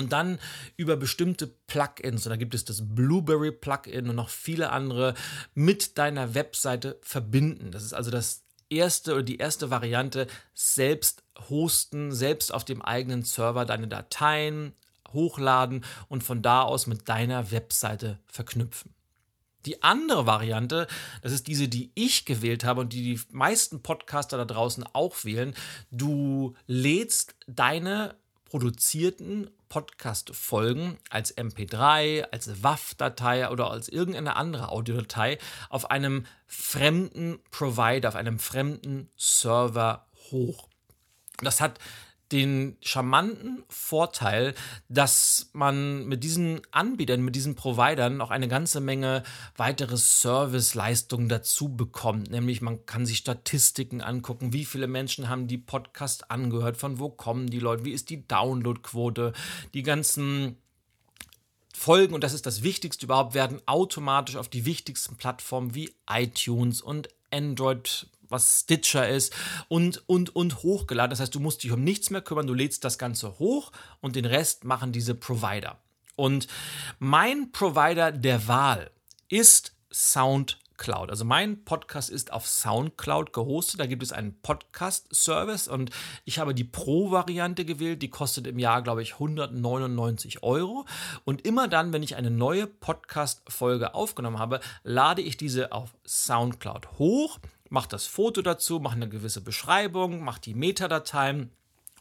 und 0.00 0.12
dann 0.12 0.40
über 0.76 0.96
bestimmte 0.96 1.46
Plugins, 1.46 2.26
und 2.26 2.30
da 2.30 2.36
gibt 2.36 2.54
es 2.54 2.64
das 2.64 2.82
Blueberry 2.82 3.52
Plugin 3.52 4.08
und 4.08 4.16
noch 4.16 4.30
viele 4.30 4.70
andere, 4.70 5.14
mit 5.54 5.98
deiner 5.98 6.34
Webseite 6.34 6.98
verbinden. 7.02 7.70
Das 7.70 7.84
ist 7.84 7.92
also 7.92 8.10
das 8.10 8.42
erste 8.70 9.12
oder 9.12 9.22
die 9.22 9.38
erste 9.38 9.70
Variante, 9.70 10.26
selbst 10.54 11.22
hosten, 11.48 12.12
selbst 12.12 12.52
auf 12.52 12.64
dem 12.64 12.82
eigenen 12.82 13.22
Server 13.22 13.64
deine 13.64 13.88
Dateien 13.88 14.74
hochladen 15.12 15.84
und 16.08 16.22
von 16.22 16.42
da 16.42 16.62
aus 16.62 16.86
mit 16.86 17.08
deiner 17.08 17.50
Webseite 17.50 18.18
verknüpfen. 18.26 18.94
Die 19.66 19.82
andere 19.82 20.24
Variante, 20.24 20.86
das 21.20 21.32
ist 21.32 21.46
diese, 21.46 21.68
die 21.68 21.90
ich 21.94 22.24
gewählt 22.24 22.64
habe 22.64 22.80
und 22.80 22.94
die 22.94 23.02
die 23.02 23.20
meisten 23.30 23.82
Podcaster 23.82 24.38
da 24.38 24.46
draußen 24.46 24.84
auch 24.94 25.24
wählen. 25.24 25.54
Du 25.90 26.54
lädst 26.66 27.34
deine 27.46 28.14
produzierten 28.46 29.50
Podcast-Folgen 29.70 30.98
als 31.08 31.34
MP3, 31.38 32.24
als 32.24 32.62
WAV-Datei 32.62 33.48
oder 33.48 33.70
als 33.70 33.88
irgendeine 33.88 34.36
andere 34.36 34.68
Audiodatei 34.68 35.38
auf 35.70 35.90
einem 35.90 36.26
fremden 36.46 37.38
Provider, 37.50 38.10
auf 38.10 38.16
einem 38.16 38.38
fremden 38.38 39.08
Server 39.16 40.06
hoch. 40.30 40.68
Das 41.38 41.62
hat 41.62 41.78
den 42.32 42.76
charmanten 42.80 43.64
Vorteil, 43.68 44.54
dass 44.88 45.50
man 45.52 46.06
mit 46.06 46.22
diesen 46.22 46.60
Anbietern, 46.70 47.22
mit 47.22 47.34
diesen 47.34 47.54
Providern 47.54 48.16
noch 48.16 48.30
eine 48.30 48.48
ganze 48.48 48.80
Menge 48.80 49.22
weitere 49.56 49.96
Serviceleistungen 49.96 51.28
dazu 51.28 51.74
bekommt. 51.74 52.30
Nämlich 52.30 52.62
man 52.62 52.86
kann 52.86 53.06
sich 53.06 53.18
Statistiken 53.18 54.00
angucken, 54.00 54.52
wie 54.52 54.64
viele 54.64 54.86
Menschen 54.86 55.28
haben 55.28 55.48
die 55.48 55.58
Podcast 55.58 56.30
angehört, 56.30 56.76
von 56.76 56.98
wo 56.98 57.08
kommen 57.08 57.48
die 57.48 57.58
Leute, 57.58 57.84
wie 57.84 57.92
ist 57.92 58.10
die 58.10 58.26
Downloadquote, 58.26 59.32
die 59.74 59.82
ganzen 59.82 60.56
Folgen, 61.74 62.14
und 62.14 62.22
das 62.22 62.34
ist 62.34 62.44
das 62.44 62.62
Wichtigste 62.62 63.06
überhaupt, 63.06 63.34
werden 63.34 63.62
automatisch 63.66 64.36
auf 64.36 64.48
die 64.48 64.66
wichtigsten 64.66 65.16
Plattformen 65.16 65.74
wie 65.74 65.94
iTunes 66.08 66.82
und 66.82 67.08
Android 67.30 68.06
was 68.30 68.60
Stitcher 68.60 69.08
ist 69.08 69.34
und, 69.68 70.02
und, 70.06 70.34
und 70.34 70.62
hochgeladen. 70.62 71.10
Das 71.10 71.20
heißt, 71.20 71.34
du 71.34 71.40
musst 71.40 71.62
dich 71.62 71.72
um 71.72 71.82
nichts 71.82 72.10
mehr 72.10 72.22
kümmern, 72.22 72.46
du 72.46 72.54
lädst 72.54 72.84
das 72.84 72.98
Ganze 72.98 73.38
hoch 73.38 73.72
und 74.00 74.16
den 74.16 74.24
Rest 74.24 74.64
machen 74.64 74.92
diese 74.92 75.14
Provider. 75.14 75.78
Und 76.16 76.48
mein 76.98 77.50
Provider 77.50 78.12
der 78.12 78.46
Wahl 78.46 78.90
ist 79.30 79.74
SoundCloud. 79.90 81.08
Also 81.08 81.24
mein 81.24 81.64
Podcast 81.64 82.10
ist 82.10 82.32
auf 82.32 82.46
SoundCloud 82.46 83.32
gehostet. 83.32 83.80
Da 83.80 83.86
gibt 83.86 84.02
es 84.02 84.12
einen 84.12 84.38
Podcast-Service 84.42 85.68
und 85.68 85.90
ich 86.24 86.38
habe 86.38 86.54
die 86.54 86.64
Pro-Variante 86.64 87.64
gewählt. 87.64 88.02
Die 88.02 88.10
kostet 88.10 88.46
im 88.46 88.58
Jahr, 88.58 88.82
glaube 88.82 89.02
ich, 89.02 89.14
199 89.14 90.42
Euro. 90.42 90.84
Und 91.24 91.46
immer 91.46 91.68
dann, 91.68 91.92
wenn 91.92 92.02
ich 92.02 92.16
eine 92.16 92.30
neue 92.30 92.66
Podcast-Folge 92.66 93.94
aufgenommen 93.94 94.38
habe, 94.38 94.60
lade 94.82 95.22
ich 95.22 95.36
diese 95.36 95.72
auf 95.72 95.94
SoundCloud 96.04 96.98
hoch 96.98 97.38
macht 97.70 97.94
das 97.94 98.06
Foto 98.06 98.42
dazu, 98.42 98.80
macht 98.80 98.96
eine 98.96 99.08
gewisse 99.08 99.40
Beschreibung, 99.40 100.22
macht 100.22 100.44
die 100.44 100.54
Metadateien. 100.54 101.50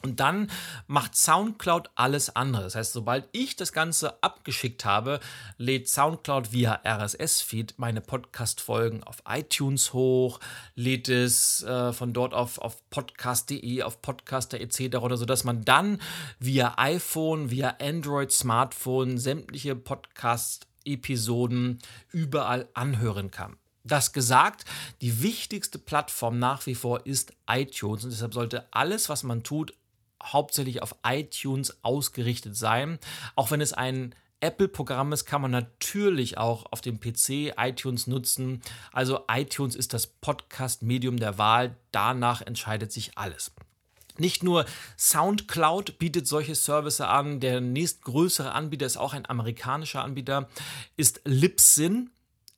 Und 0.01 0.21
dann 0.21 0.49
macht 0.87 1.17
SoundCloud 1.17 1.89
alles 1.95 2.33
andere. 2.33 2.63
Das 2.63 2.75
heißt, 2.75 2.93
sobald 2.93 3.27
ich 3.33 3.57
das 3.57 3.73
Ganze 3.73 4.23
abgeschickt 4.23 4.85
habe, 4.85 5.19
lädt 5.57 5.89
SoundCloud 5.89 6.53
via 6.53 6.79
RSS-Feed 6.85 7.73
meine 7.77 7.99
Podcast-Folgen 7.99 9.03
auf 9.03 9.17
iTunes 9.27 9.91
hoch, 9.91 10.39
lädt 10.75 11.09
es 11.09 11.63
äh, 11.63 11.91
von 11.91 12.13
dort 12.13 12.33
auf, 12.33 12.59
auf 12.59 12.81
podcast.de, 12.89 13.83
auf 13.83 14.01
Podcaster 14.01 14.61
etc. 14.61 14.99
oder 14.99 15.17
sodass 15.17 15.43
man 15.43 15.65
dann 15.65 15.99
via 16.39 16.75
iPhone, 16.77 17.51
via 17.51 17.75
Android-Smartphone 17.81 19.17
sämtliche 19.17 19.75
Podcast-Episoden 19.75 21.79
überall 22.13 22.69
anhören 22.73 23.31
kann. 23.31 23.57
Das 23.89 24.13
gesagt, 24.13 24.65
die 25.01 25.21
wichtigste 25.21 25.79
Plattform 25.79 26.39
nach 26.39 26.65
wie 26.65 26.75
vor 26.75 27.05
ist 27.05 27.33
iTunes 27.49 28.03
und 28.03 28.11
deshalb 28.11 28.33
sollte 28.33 28.67
alles, 28.71 29.09
was 29.09 29.23
man 29.23 29.43
tut, 29.43 29.73
hauptsächlich 30.23 30.81
auf 30.81 30.95
iTunes 31.05 31.83
ausgerichtet 31.83 32.55
sein. 32.55 32.99
Auch 33.35 33.51
wenn 33.51 33.61
es 33.61 33.73
ein 33.73 34.13
Apple-Programm 34.41 35.11
ist, 35.11 35.25
kann 35.25 35.41
man 35.41 35.51
natürlich 35.51 36.37
auch 36.37 36.71
auf 36.71 36.81
dem 36.81 36.99
PC 36.99 37.53
iTunes 37.57 38.07
nutzen. 38.07 38.61
Also 38.93 39.21
iTunes 39.29 39.75
ist 39.75 39.93
das 39.93 40.07
Podcast-Medium 40.07 41.17
der 41.17 41.37
Wahl. 41.37 41.75
Danach 41.91 42.41
entscheidet 42.41 42.91
sich 42.91 43.17
alles. 43.17 43.51
Nicht 44.17 44.43
nur 44.43 44.65
SoundCloud 44.97 45.97
bietet 45.97 46.27
solche 46.27 46.55
Services 46.55 47.01
an, 47.01 47.39
der 47.39 47.61
nächstgrößere 47.61 48.51
Anbieter 48.51 48.85
ist 48.85 48.97
auch 48.97 49.13
ein 49.13 49.27
amerikanischer 49.27 50.03
Anbieter, 50.03 50.49
ist 50.95 51.21
Libsyn. 51.25 52.11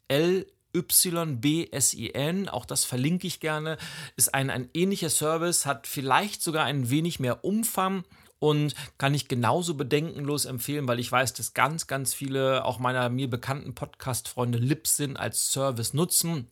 L 0.08 0.46
YBSIN, 0.74 2.50
auch 2.50 2.66
das 2.66 2.86
verlinke 2.86 3.28
ich 3.28 3.40
gerne, 3.40 3.78
ist 4.16 4.34
ein, 4.34 4.50
ein 4.50 4.70
ähnlicher 4.74 5.10
Service, 5.10 5.66
hat 5.66 5.88
vielleicht 5.88 6.42
sogar 6.42 6.66
ein 6.66 6.90
wenig 6.90 7.20
mehr 7.20 7.44
Umfang 7.44 8.04
und 8.40 8.74
kann 8.98 9.14
ich 9.14 9.28
genauso 9.28 9.76
bedenkenlos 9.76 10.46
empfehlen, 10.46 10.88
weil 10.88 11.00
ich 11.00 11.12
weiß, 11.12 11.34
dass 11.34 11.54
ganz, 11.54 11.86
ganz 11.86 12.14
viele 12.14 12.66
auch 12.66 12.80
meiner 12.80 13.08
mir 13.10 13.30
bekannten 13.30 13.76
Podcast-Freunde 13.76 14.58
Libsyn 14.58 15.16
als 15.16 15.52
Service 15.52 15.94
nutzen. 15.94 16.48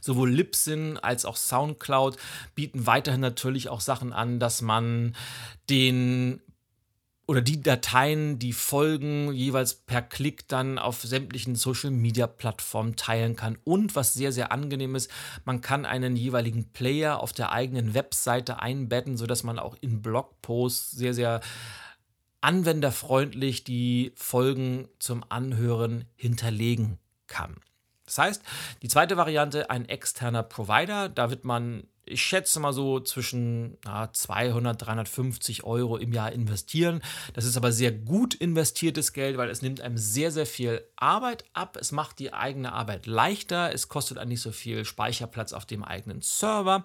Sowohl 0.00 0.30
Libsyn 0.30 0.98
als 0.98 1.24
auch 1.24 1.36
SoundCloud 1.36 2.16
bieten 2.54 2.86
weiterhin 2.86 3.20
natürlich 3.20 3.68
auch 3.68 3.80
Sachen 3.80 4.12
an, 4.12 4.40
dass 4.40 4.62
man 4.62 5.14
den 5.68 6.40
oder 7.30 7.42
die 7.42 7.62
Dateien, 7.62 8.40
die 8.40 8.52
Folgen 8.52 9.32
jeweils 9.32 9.74
per 9.74 10.02
Klick 10.02 10.48
dann 10.48 10.80
auf 10.80 11.00
sämtlichen 11.02 11.54
Social 11.54 11.92
Media 11.92 12.26
Plattformen 12.26 12.96
teilen 12.96 13.36
kann. 13.36 13.56
Und 13.62 13.94
was 13.94 14.14
sehr, 14.14 14.32
sehr 14.32 14.50
angenehm 14.50 14.96
ist, 14.96 15.08
man 15.44 15.60
kann 15.60 15.86
einen 15.86 16.16
jeweiligen 16.16 16.72
Player 16.72 17.20
auf 17.20 17.32
der 17.32 17.52
eigenen 17.52 17.94
Webseite 17.94 18.58
einbetten, 18.60 19.16
sodass 19.16 19.44
man 19.44 19.60
auch 19.60 19.76
in 19.80 20.02
Blogposts 20.02 20.90
sehr, 20.90 21.14
sehr 21.14 21.40
anwenderfreundlich 22.40 23.62
die 23.62 24.10
Folgen 24.16 24.88
zum 24.98 25.24
Anhören 25.28 26.06
hinterlegen 26.16 26.98
kann. 27.28 27.54
Das 28.10 28.18
heißt, 28.18 28.42
die 28.82 28.88
zweite 28.88 29.16
Variante, 29.16 29.70
ein 29.70 29.88
externer 29.88 30.42
Provider, 30.42 31.08
da 31.08 31.30
wird 31.30 31.44
man 31.44 31.84
ich 32.06 32.22
schätze 32.24 32.58
mal 32.58 32.72
so 32.72 32.98
zwischen 32.98 33.78
na, 33.84 34.12
200, 34.12 34.82
350 34.82 35.62
Euro 35.62 35.96
im 35.96 36.12
Jahr 36.12 36.32
investieren. 36.32 37.02
Das 37.34 37.44
ist 37.44 37.56
aber 37.56 37.70
sehr 37.70 37.92
gut 37.92 38.34
investiertes 38.34 39.12
Geld, 39.12 39.36
weil 39.36 39.48
es 39.48 39.62
nimmt 39.62 39.80
einem 39.80 39.96
sehr, 39.96 40.32
sehr 40.32 40.46
viel 40.46 40.84
Arbeit 40.96 41.44
ab. 41.52 41.76
Es 41.80 41.92
macht 41.92 42.18
die 42.18 42.32
eigene 42.32 42.72
Arbeit 42.72 43.06
leichter. 43.06 43.72
Es 43.72 43.88
kostet 43.88 44.18
einem 44.18 44.30
nicht 44.30 44.42
so 44.42 44.50
viel 44.50 44.84
Speicherplatz 44.84 45.52
auf 45.52 45.66
dem 45.66 45.84
eigenen 45.84 46.20
Server. 46.20 46.84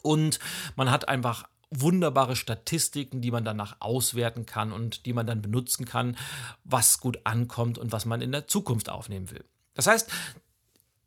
Und 0.00 0.38
man 0.76 0.90
hat 0.90 1.08
einfach 1.08 1.44
wunderbare 1.70 2.34
Statistiken, 2.34 3.20
die 3.20 3.30
man 3.30 3.44
danach 3.44 3.76
auswerten 3.80 4.46
kann 4.46 4.72
und 4.72 5.04
die 5.04 5.12
man 5.12 5.26
dann 5.26 5.42
benutzen 5.42 5.84
kann, 5.84 6.16
was 6.64 7.00
gut 7.00 7.20
ankommt 7.24 7.76
und 7.76 7.92
was 7.92 8.06
man 8.06 8.22
in 8.22 8.32
der 8.32 8.46
Zukunft 8.46 8.88
aufnehmen 8.88 9.30
will. 9.30 9.44
Das 9.78 9.86
heißt, 9.86 10.10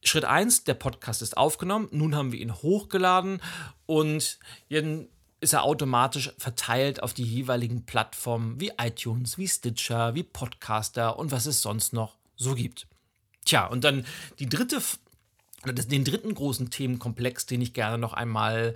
Schritt 0.02 0.24
1, 0.24 0.64
der 0.64 0.76
Podcast 0.76 1.22
ist 1.22 1.36
aufgenommen, 1.36 1.90
nun 1.92 2.16
haben 2.16 2.32
wir 2.32 2.40
ihn 2.40 2.56
hochgeladen 2.56 3.42
und 3.86 4.40
jetzt 4.70 5.10
ist 5.42 5.52
er 5.52 5.64
automatisch 5.64 6.32
verteilt 6.38 7.04
auf 7.04 7.14
die 7.14 7.26
jeweiligen 7.26 7.86
Plattformen 7.86 8.62
wie 8.62 8.72
iTunes, 8.80 9.38
wie 9.38 9.50
Stitcher, 9.50 10.16
wie 10.16 10.24
Podcaster 10.24 11.20
und 11.20 11.32
was 11.32 11.48
es 11.48 11.62
sonst 11.62 11.92
noch 11.92 12.16
so 12.38 12.56
gibt. 12.56 12.88
Tja, 13.44 13.68
und 13.68 13.84
dann 13.84 14.06
die 14.40 14.48
dritte, 14.48 14.82
den 15.66 16.06
dritten 16.06 16.34
großen 16.34 16.70
Themenkomplex, 16.70 17.48
den 17.48 17.60
ich 17.60 17.74
gerne 17.74 17.98
noch 17.98 18.14
einmal 18.14 18.74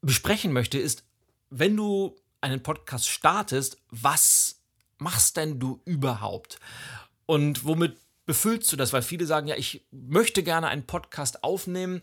besprechen 0.00 0.52
möchte, 0.52 0.80
ist, 0.80 1.04
wenn 1.48 1.76
du 1.76 2.16
einen 2.40 2.64
Podcast 2.64 3.08
startest, 3.08 3.76
was 3.90 4.58
machst 4.98 5.36
denn 5.36 5.60
du 5.60 5.80
überhaupt? 5.84 6.58
Und 7.26 7.64
womit 7.64 7.96
befüllst 8.30 8.70
du 8.70 8.76
das? 8.76 8.92
Weil 8.92 9.02
viele 9.02 9.26
sagen, 9.26 9.48
ja, 9.48 9.56
ich 9.56 9.88
möchte 9.90 10.44
gerne 10.44 10.68
einen 10.68 10.86
Podcast 10.86 11.42
aufnehmen, 11.42 12.00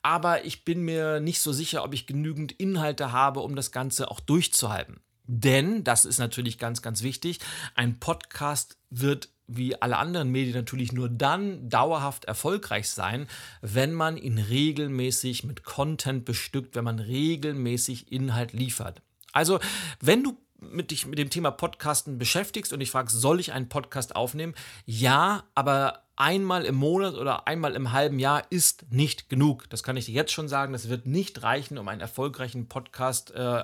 aber 0.00 0.46
ich 0.46 0.64
bin 0.64 0.80
mir 0.80 1.20
nicht 1.20 1.42
so 1.42 1.52
sicher, 1.52 1.84
ob 1.84 1.92
ich 1.92 2.06
genügend 2.06 2.52
Inhalte 2.52 3.12
habe, 3.12 3.40
um 3.40 3.54
das 3.54 3.72
Ganze 3.72 4.10
auch 4.10 4.20
durchzuhalten. 4.20 5.00
Denn, 5.26 5.84
das 5.84 6.06
ist 6.06 6.16
natürlich 6.16 6.56
ganz, 6.56 6.80
ganz 6.80 7.02
wichtig, 7.02 7.40
ein 7.74 8.00
Podcast 8.00 8.78
wird 8.88 9.28
wie 9.48 9.80
alle 9.82 9.98
anderen 9.98 10.30
Medien 10.30 10.56
natürlich 10.56 10.92
nur 10.92 11.10
dann 11.10 11.68
dauerhaft 11.68 12.24
erfolgreich 12.24 12.88
sein, 12.88 13.28
wenn 13.60 13.92
man 13.92 14.16
ihn 14.16 14.38
regelmäßig 14.38 15.44
mit 15.44 15.62
Content 15.62 16.24
bestückt, 16.24 16.74
wenn 16.74 16.84
man 16.84 17.00
regelmäßig 17.00 18.10
Inhalt 18.10 18.54
liefert. 18.54 19.02
Also, 19.34 19.60
wenn 20.00 20.24
du 20.24 20.38
mit 20.70 20.90
dich 20.90 21.06
mit 21.06 21.18
dem 21.18 21.30
Thema 21.30 21.50
Podcasten 21.50 22.18
beschäftigst 22.18 22.72
und 22.72 22.80
dich 22.80 22.90
fragst, 22.90 23.18
soll 23.18 23.40
ich 23.40 23.52
einen 23.52 23.68
Podcast 23.68 24.16
aufnehmen? 24.16 24.54
Ja, 24.84 25.44
aber 25.54 26.02
einmal 26.16 26.64
im 26.64 26.74
Monat 26.74 27.14
oder 27.14 27.46
einmal 27.46 27.74
im 27.74 27.92
halben 27.92 28.18
Jahr 28.18 28.42
ist 28.50 28.90
nicht 28.90 29.28
genug. 29.28 29.68
Das 29.70 29.82
kann 29.82 29.96
ich 29.96 30.06
dir 30.06 30.14
jetzt 30.14 30.32
schon 30.32 30.48
sagen. 30.48 30.72
Das 30.72 30.88
wird 30.88 31.06
nicht 31.06 31.42
reichen, 31.42 31.78
um 31.78 31.88
einen 31.88 32.00
erfolgreichen 32.00 32.68
Podcast 32.68 33.32
äh, 33.32 33.62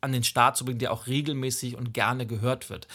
an 0.00 0.12
den 0.12 0.24
Start 0.24 0.56
zu 0.56 0.64
bringen, 0.64 0.78
der 0.78 0.92
auch 0.92 1.06
regelmäßig 1.06 1.76
und 1.76 1.94
gerne 1.94 2.26
gehört 2.26 2.70
wird. 2.70 2.86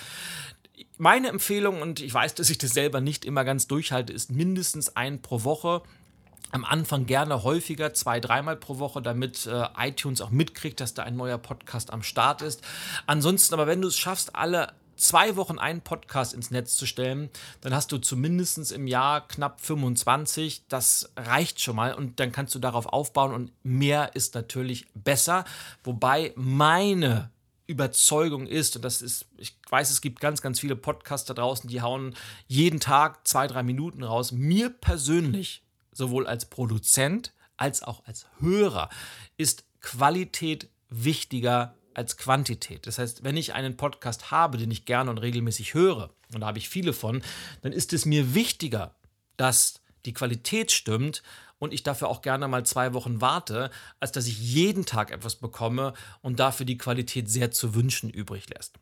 Meine 0.98 1.30
Empfehlung, 1.30 1.82
und 1.82 2.00
ich 2.00 2.13
weiß, 2.13 2.36
dass 2.36 2.50
ich 2.50 2.58
das 2.58 2.72
selber 2.72 3.01
nicht 3.01 3.25
immer 3.25 3.44
ganz 3.44 3.68
durchhalte, 3.68 4.13
ist 4.13 4.32
mindestens 4.32 4.96
ein 4.96 5.22
pro 5.22 5.44
Woche 5.44 5.82
am 6.51 6.65
Anfang 6.65 7.06
gerne 7.06 7.44
häufiger, 7.44 7.94
zwei, 7.94 8.20
dreimal 8.20 8.56
pro 8.56 8.79
Woche, 8.79 9.01
damit 9.01 9.46
äh, 9.46 9.65
iTunes 9.77 10.22
auch 10.22 10.32
mitkriegt, 10.32 10.79
dass 10.79 10.94
da 10.94 11.03
ein 11.03 11.15
neuer 11.15 11.38
Podcast 11.38 11.94
am 11.94 12.03
Start 12.03 12.41
ist. 12.41 12.62
Ansonsten 13.06 13.53
aber, 13.53 13.68
wenn 13.68 13.82
du 13.82 13.88
es 13.88 13.98
schaffst, 13.98 14.36
alle 14.36 14.74
zwei 15.00 15.36
Wochen 15.36 15.58
einen 15.58 15.82
Podcast 15.82 16.34
ins 16.34 16.51
Netz 16.51 16.75
zu 16.75 16.86
stellen, 16.86 17.29
dann 17.62 17.74
hast 17.74 17.91
du 17.91 17.98
zumindest 17.98 18.72
im 18.72 18.88
Jahr 18.88 19.27
knapp 19.27 19.62
25. 19.62 20.63
Das 20.68 21.12
reicht 21.15 21.62
schon 21.62 21.75
mal 21.75 21.94
und 21.94 22.20
dann 22.20 22.32
kannst 22.32 22.53
du 22.53 22.60
darauf 22.60 22.86
aufbauen 22.88 23.34
und 23.34 23.51
mehr 23.63 24.15
ist 24.15 24.36
natürlich 24.36 24.88
besser. 24.94 25.46
Wobei 25.84 26.34
meine 26.36 27.32
Überzeugung 27.65 28.48
ist, 28.48 28.75
und 28.75 28.84
das 28.84 29.01
ist, 29.01 29.27
ich 29.38 29.56
weiß, 29.70 29.91
es 29.91 30.01
gibt 30.01 30.20
ganz, 30.20 30.41
ganz 30.41 30.60
viele 30.60 30.75
Podcasts 30.75 31.27
da 31.27 31.34
draußen, 31.34 31.70
die 31.70 31.82
hauen 31.82 32.15
jeden 32.48 32.79
Tag 32.79 33.27
zwei, 33.27 33.48
drei 33.48 33.63
Minuten 33.63 34.03
raus. 34.03 34.32
Mir 34.32 34.70
persönlich 34.70 35.62
sowohl 36.00 36.25
als 36.25 36.46
Produzent 36.46 37.34
als 37.58 37.84
auch 37.84 38.03
als 38.06 38.25
Hörer 38.39 38.89
ist 39.38 39.65
Qualität 39.82 40.70
wichtiger 40.89 41.75
als 41.94 42.18
Quantität. 42.18 42.88
Das 42.88 42.98
heißt, 42.98 43.24
wenn 43.24 43.38
ich 43.38 43.53
einen 43.53 43.77
Podcast 43.77 44.32
habe, 44.32 44.58
den 44.58 44.72
ich 44.72 44.86
gerne 44.86 45.12
und 45.12 45.18
regelmäßig 45.18 45.74
höre, 45.74 46.10
und 46.34 46.41
da 46.41 46.48
habe 46.48 46.58
ich 46.58 46.70
viele 46.70 46.94
von, 46.94 47.22
dann 47.62 47.74
ist 47.74 47.94
es 47.94 48.06
mir 48.06 48.34
wichtiger, 48.34 48.96
dass 49.38 49.82
die 50.06 50.13
Qualität 50.13 50.72
stimmt 50.72 51.24
und 51.58 51.74
ich 51.74 51.84
dafür 51.84 52.08
auch 52.08 52.22
gerne 52.22 52.48
mal 52.48 52.65
zwei 52.65 52.94
Wochen 52.94 53.20
warte, 53.20 53.70
als 54.00 54.13
dass 54.13 54.27
ich 54.27 54.39
jeden 54.39 54.86
Tag 54.86 55.12
etwas 55.12 55.36
bekomme 55.36 55.94
und 56.22 56.39
dafür 56.39 56.65
die 56.65 56.77
Qualität 56.77 57.29
sehr 57.29 57.51
zu 57.51 57.75
wünschen 57.75 58.10
übrig 58.10 58.50
lässt. 58.50 58.79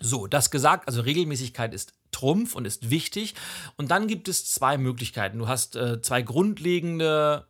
So, 0.00 0.26
das 0.26 0.50
gesagt, 0.50 0.88
also 0.88 1.00
Regelmäßigkeit 1.00 1.72
ist 1.72 1.94
Trumpf 2.10 2.54
und 2.54 2.66
ist 2.66 2.90
wichtig. 2.90 3.34
Und 3.76 3.90
dann 3.90 4.08
gibt 4.08 4.28
es 4.28 4.50
zwei 4.50 4.78
Möglichkeiten. 4.78 5.38
Du 5.38 5.48
hast 5.48 5.76
äh, 5.76 6.00
zwei 6.02 6.22
grundlegende 6.22 7.46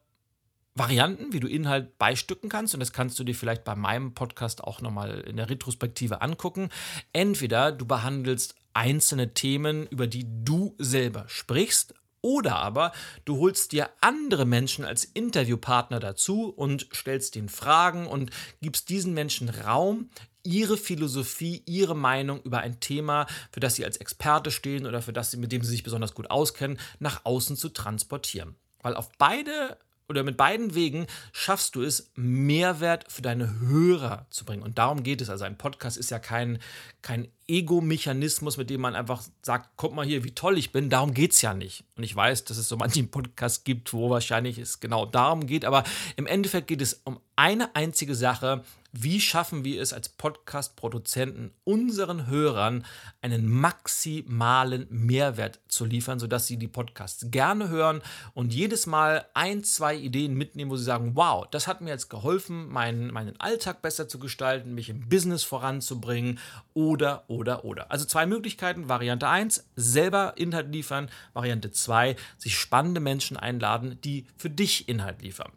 Varianten, 0.75 1.33
wie 1.33 1.41
du 1.41 1.49
Inhalt 1.49 1.99
beistücken 1.99 2.49
kannst. 2.49 2.75
Und 2.75 2.81
das 2.81 2.93
kannst 2.93 3.19
du 3.19 3.25
dir 3.25 3.35
vielleicht 3.35 3.65
bei 3.65 3.75
meinem 3.75 4.15
Podcast 4.15 4.63
auch 4.63 4.81
nochmal 4.81 5.21
in 5.21 5.37
der 5.37 5.49
Retrospektive 5.49 6.21
angucken. 6.21 6.69
Entweder 7.13 7.73
du 7.73 7.87
behandelst 7.87 8.55
einzelne 8.75 9.33
Themen, 9.33 9.87
über 9.87 10.07
die 10.07 10.27
du 10.45 10.75
selber 10.79 11.25
sprichst, 11.29 11.95
oder 12.27 12.57
aber 12.57 12.91
du 13.25 13.39
holst 13.39 13.71
dir 13.71 13.89
andere 14.01 14.47
Menschen 14.47 14.85
als 14.85 15.05
Interviewpartner 15.05 16.01
dazu 16.01 16.49
und 16.49 16.89
stellst 16.93 17.37
den 17.37 17.49
Fragen 17.49 18.09
und 18.09 18.33
gibst 18.61 18.89
diesen 18.89 19.15
Menschen 19.15 19.49
Raum, 19.49 20.11
ihre 20.43 20.77
Philosophie, 20.77 21.63
ihre 21.67 21.95
Meinung 21.95 22.43
über 22.43 22.59
ein 22.59 22.81
Thema, 22.81 23.29
für 23.53 23.61
das 23.61 23.77
sie 23.77 23.85
als 23.85 23.99
Experte 23.99 24.51
stehen 24.51 24.87
oder 24.87 25.03
für 25.03 25.13
das 25.13 25.31
sie, 25.31 25.37
mit 25.37 25.53
dem 25.53 25.63
sie 25.63 25.71
sich 25.71 25.85
besonders 25.85 26.15
gut 26.15 26.29
auskennen, 26.29 26.81
nach 26.99 27.25
außen 27.25 27.57
zu 27.57 27.69
transportieren. 27.69 28.57
Weil 28.83 28.97
auf 28.97 29.09
beide 29.19 29.79
oder 30.09 30.23
mit 30.23 30.37
beiden 30.37 30.75
Wegen 30.75 31.07
schaffst 31.33 31.75
du 31.75 31.83
es, 31.83 32.11
Mehrwert 32.15 33.11
für 33.11 33.23
deine 33.23 33.59
Hörer 33.61 34.27
zu 34.31 34.45
bringen. 34.45 34.63
Und 34.63 34.79
darum 34.79 35.03
geht 35.03 35.21
es. 35.21 35.31
Also 35.31 35.45
ein 35.45 35.59
Podcast 35.59 35.97
ist 35.97 36.11
ja 36.11 36.19
kein, 36.19 36.59
kein 37.03 37.29
Ego-Mechanismus, 37.49 38.57
mit 38.57 38.71
dem 38.71 38.81
man 38.81 38.95
einfach 38.95 39.23
sagt, 39.43 39.71
guck 39.77 39.95
mal 39.95 40.07
hier, 40.07 40.23
wie 40.25 40.35
toll 40.35 40.59
ich 40.59 40.73
bin. 40.73 40.91
Darum 40.91 41.13
geht 41.13 41.33
es 41.33 41.43
ja 41.43 41.55
nicht. 41.55 41.85
Und 41.97 42.05
ich 42.05 42.15
weiß, 42.15 42.45
dass 42.45 42.57
es 42.57 42.69
so 42.69 42.77
manchen 42.77 43.11
Podcast 43.11 43.65
gibt, 43.65 43.93
wo 43.93 44.11
wahrscheinlich 44.11 44.59
es 44.59 44.81
genau 44.81 45.07
darum 45.07 45.47
geht. 45.47 45.65
Aber 45.65 45.83
im 46.17 46.27
Endeffekt 46.27 46.69
geht 46.69 46.83
es 46.83 47.01
um 47.05 47.19
eine 47.35 47.75
einzige 47.75 48.15
Sache, 48.15 48.63
wie 49.03 49.21
schaffen 49.21 49.65
wir 49.65 49.81
es 49.83 49.93
als 49.93 50.09
Podcast-Produzenten 50.09 51.53
unseren 51.65 52.27
Hörern 52.27 52.85
einen 53.21 53.49
maximalen 53.49 54.87
Mehrwert 54.91 55.61
zu 55.69 55.85
liefern, 55.85 56.19
sodass 56.19 56.47
sie 56.47 56.57
die 56.57 56.69
Podcasts 56.69 57.27
gerne 57.31 57.69
hören 57.69 58.03
und 58.35 58.55
jedes 58.55 58.87
Mal 58.87 59.27
ein, 59.35 59.65
zwei 59.65 59.95
Ideen 59.95 60.35
mitnehmen, 60.35 60.71
wo 60.71 60.77
sie 60.77 60.85
sagen, 60.85 61.13
wow, 61.15 61.47
das 61.51 61.67
hat 61.67 61.81
mir 61.81 61.91
jetzt 61.91 62.09
geholfen, 62.09 62.69
meinen, 62.69 63.13
meinen 63.13 63.39
Alltag 63.41 63.83
besser 63.83 64.09
zu 64.09 64.19
gestalten, 64.19 64.75
mich 64.75 64.89
im 64.89 65.09
Business 65.09 65.43
voranzubringen 65.43 66.39
oder, 66.75 67.25
oder, 67.29 67.65
oder. 67.65 67.91
Also 67.91 68.05
zwei 68.05 68.27
Möglichkeiten. 68.27 68.89
Variante 68.89 69.29
1, 69.29 69.69
selber 69.77 70.35
Inhalt 70.37 70.73
liefern. 70.73 71.11
Variante 71.35 71.71
2, 71.71 72.17
sich 72.39 72.57
spannende 72.57 73.01
Menschen 73.01 73.37
einladen, 73.37 73.99
die 74.05 74.27
für 74.37 74.51
dich 74.51 74.89
Inhalt 74.89 75.23
liefern. 75.23 75.53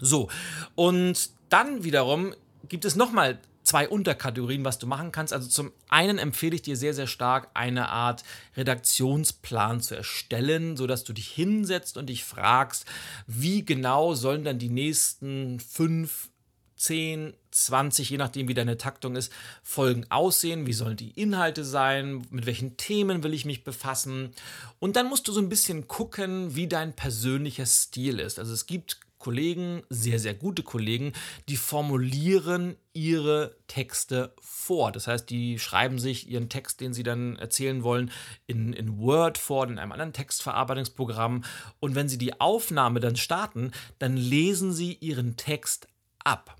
So, 0.00 0.28
und 0.74 1.30
dann 1.48 1.84
wiederum 1.84 2.34
gibt 2.68 2.84
es 2.84 2.96
nochmal 2.96 3.38
zwei 3.68 3.88
Unterkategorien, 3.88 4.64
was 4.64 4.78
du 4.78 4.86
machen 4.86 5.12
kannst. 5.12 5.32
Also 5.32 5.48
zum 5.48 5.72
einen 5.88 6.18
empfehle 6.18 6.54
ich 6.54 6.62
dir 6.62 6.76
sehr, 6.76 6.94
sehr 6.94 7.06
stark, 7.06 7.50
eine 7.54 7.90
Art 7.90 8.24
Redaktionsplan 8.56 9.80
zu 9.80 9.94
erstellen, 9.94 10.76
sodass 10.76 11.04
du 11.04 11.12
dich 11.12 11.28
hinsetzt 11.28 11.98
und 11.98 12.06
dich 12.06 12.24
fragst, 12.24 12.86
wie 13.26 13.64
genau 13.64 14.14
sollen 14.14 14.44
dann 14.44 14.58
die 14.58 14.70
nächsten 14.70 15.60
fünf, 15.60 16.30
zehn, 16.76 17.34
20, 17.50 18.08
je 18.08 18.16
nachdem 18.16 18.48
wie 18.48 18.54
deine 18.54 18.78
Taktung 18.78 19.16
ist, 19.16 19.32
Folgen 19.62 20.06
aussehen, 20.10 20.66
wie 20.66 20.72
sollen 20.72 20.96
die 20.96 21.10
Inhalte 21.10 21.64
sein, 21.64 22.26
mit 22.30 22.46
welchen 22.46 22.76
Themen 22.76 23.22
will 23.22 23.34
ich 23.34 23.44
mich 23.44 23.64
befassen. 23.64 24.30
Und 24.78 24.96
dann 24.96 25.08
musst 25.08 25.28
du 25.28 25.32
so 25.32 25.40
ein 25.40 25.48
bisschen 25.48 25.88
gucken, 25.88 26.54
wie 26.54 26.68
dein 26.68 26.94
persönlicher 26.94 27.66
Stil 27.66 28.20
ist. 28.20 28.38
Also 28.38 28.52
es 28.54 28.66
gibt 28.66 29.00
Kollegen, 29.18 29.82
sehr, 29.88 30.18
sehr 30.18 30.34
gute 30.34 30.62
Kollegen, 30.62 31.12
die 31.48 31.56
formulieren 31.56 32.76
ihre 32.92 33.56
Texte 33.66 34.34
vor. 34.40 34.92
Das 34.92 35.06
heißt, 35.06 35.28
die 35.28 35.58
schreiben 35.58 35.98
sich 35.98 36.28
ihren 36.28 36.48
Text, 36.48 36.80
den 36.80 36.94
sie 36.94 37.02
dann 37.02 37.36
erzählen 37.36 37.82
wollen, 37.82 38.10
in, 38.46 38.72
in 38.72 38.98
Word 38.98 39.38
vor, 39.38 39.66
in 39.66 39.78
einem 39.78 39.92
anderen 39.92 40.12
Textverarbeitungsprogramm. 40.12 41.44
Und 41.80 41.94
wenn 41.94 42.08
sie 42.08 42.18
die 42.18 42.40
Aufnahme 42.40 43.00
dann 43.00 43.16
starten, 43.16 43.72
dann 43.98 44.16
lesen 44.16 44.72
sie 44.72 44.94
ihren 44.94 45.36
Text 45.36 45.88
ab. 46.24 46.56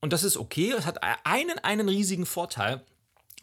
Und 0.00 0.12
das 0.12 0.22
ist 0.22 0.36
okay. 0.36 0.72
Es 0.76 0.86
hat 0.86 0.98
einen, 1.24 1.58
einen 1.60 1.88
riesigen 1.88 2.26
Vorteil. 2.26 2.84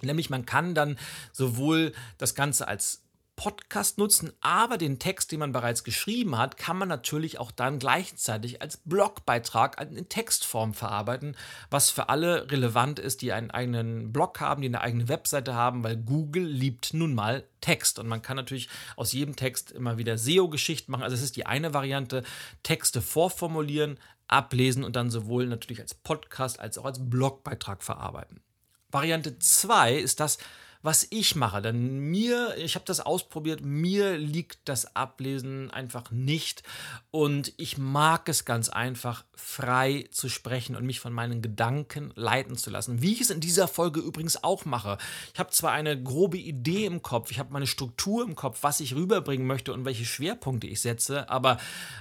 Nämlich 0.02 0.30
man 0.30 0.46
kann 0.46 0.76
dann 0.76 0.98
sowohl 1.32 1.94
das 2.18 2.36
Ganze 2.36 2.68
als 2.68 3.01
Podcast 3.42 3.98
nutzen, 3.98 4.32
aber 4.40 4.78
den 4.78 5.00
Text, 5.00 5.32
den 5.32 5.40
man 5.40 5.52
bereits 5.52 5.84
geschrieben 5.84 6.38
hat, 6.38 6.58
kann 6.58 6.78
man 6.78 6.88
natürlich 6.88 7.40
auch 7.40 7.50
dann 7.50 7.80
gleichzeitig 7.80 8.62
als 8.62 8.78
Blogbeitrag 8.78 9.82
in 9.82 10.08
Textform 10.10 10.76
verarbeiten, 10.76 11.36
was 11.72 11.90
für 11.90 12.10
alle 12.10 12.52
relevant 12.52 13.00
ist, 13.00 13.24
die 13.24 13.34
einen 13.34 13.50
eigenen 13.50 14.14
Blog 14.14 14.42
haben, 14.42 14.62
die 14.62 14.68
eine 14.68 14.82
eigene 14.82 15.10
Webseite 15.10 15.56
haben, 15.56 15.84
weil 15.84 15.98
Google 15.98 16.46
liebt 16.46 16.94
nun 16.94 17.16
mal 17.16 17.44
Text 17.62 17.98
und 17.98 18.08
man 18.08 18.22
kann 18.22 18.38
natürlich 18.38 18.70
aus 18.96 19.12
jedem 19.12 19.36
Text 19.36 19.72
immer 19.72 19.98
wieder 19.98 20.20
SEO-Geschichten 20.20 20.92
machen. 20.92 21.04
Also 21.04 21.16
es 21.16 21.24
ist 21.24 21.36
die 21.36 21.48
eine 21.48 21.74
Variante, 21.74 22.22
Texte 22.62 23.02
vorformulieren, 23.02 23.98
ablesen 24.28 24.84
und 24.84 24.96
dann 24.96 25.10
sowohl 25.10 25.48
natürlich 25.48 25.82
als 25.82 25.96
Podcast 25.96 26.60
als 26.60 26.78
auch 26.78 26.86
als 26.86 27.10
Blogbeitrag 27.10 27.82
verarbeiten. 27.82 28.42
Variante 28.92 29.40
2 29.40 29.96
ist 29.96 30.20
das, 30.20 30.38
was 30.82 31.08
ich 31.10 31.36
mache. 31.36 31.62
Denn 31.62 32.00
mir, 32.00 32.56
ich 32.58 32.76
habe 32.76 32.86
das 32.86 33.00
ausprobiert, 33.00 33.62
mir 33.62 34.18
liegt 34.18 34.60
das 34.66 34.96
Ablesen 34.96 35.72
einfach 35.72 36.12
nicht. 36.12 36.64
Und 37.12 37.54
ich 37.58 37.78
mag 37.78 38.30
es 38.30 38.46
ganz 38.46 38.70
einfach, 38.70 39.24
frei 39.36 40.08
zu 40.12 40.30
sprechen 40.30 40.76
und 40.76 40.86
mich 40.86 41.00
von 41.00 41.14
meinen 41.14 41.42
Gedanken 41.42 42.12
leiten 42.16 42.56
zu 42.56 42.70
lassen. 42.70 43.02
Wie 43.02 43.14
ich 43.14 43.22
es 43.22 43.30
in 43.30 43.40
dieser 43.40 43.68
Folge 43.68 44.00
übrigens 44.00 44.44
auch 44.44 44.66
mache. 44.66 44.98
Ich 45.34 45.40
habe 45.40 45.52
zwar 45.52 45.72
eine 45.72 46.02
grobe 46.02 46.38
Idee 46.38 46.86
im 46.86 47.02
Kopf, 47.02 47.32
ich 47.32 47.40
habe 47.40 47.54
meine 47.54 47.68
Struktur 47.68 48.24
im 48.24 48.36
Kopf, 48.36 48.60
was 48.62 48.80
ich 48.80 48.96
rüberbringen 48.96 49.48
möchte 49.48 49.74
und 49.74 49.86
welche 49.86 50.06
Schwerpunkte 50.06 50.68
ich 50.68 50.82
setze, 50.82 51.30
aber 51.30 51.58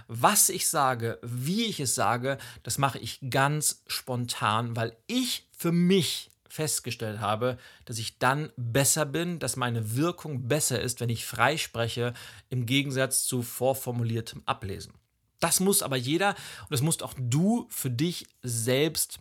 was 0.07 0.49
ich 0.49 0.69
sage, 0.69 1.19
wie 1.23 1.65
ich 1.65 1.81
es 1.81 1.95
sage, 1.95 2.39
das 2.63 2.79
mache 2.79 2.99
ich 2.99 3.21
ganz 3.31 3.83
spontan, 3.87 4.77
weil 4.77 4.97
ich 5.07 5.49
für 5.57 5.73
mich 5.73 6.30
festgestellt 6.51 7.21
habe, 7.21 7.59
dass 7.85 7.99
ich 7.99 8.19
dann 8.19 8.53
besser 8.57 9.07
bin, 9.07 9.39
dass 9.39 9.57
meine 9.57 9.97
Wirkung 9.97 10.49
besser 10.49 10.81
ist, 10.81 11.01
wenn 11.01 11.09
ich 11.09 11.25
frei 11.25 11.57
spreche, 11.57 12.13
im 12.49 12.67
Gegensatz 12.67 13.25
zu 13.25 13.43
vorformuliertem 13.43 14.43
Ablesen. 14.47 14.93
Das 15.39 15.61
muss 15.61 15.83
aber 15.83 15.97
jeder 15.97 16.31
und 16.63 16.71
das 16.71 16.83
musst 16.83 17.03
auch 17.03 17.15
du 17.19 17.67
für 17.71 17.91
dich 17.91 18.27
selbst 18.43 19.21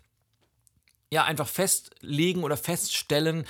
ja 1.12 1.24
einfach 1.24 1.48
festlegen 1.48 2.44
oder 2.44 2.58
feststellen, 2.58 3.46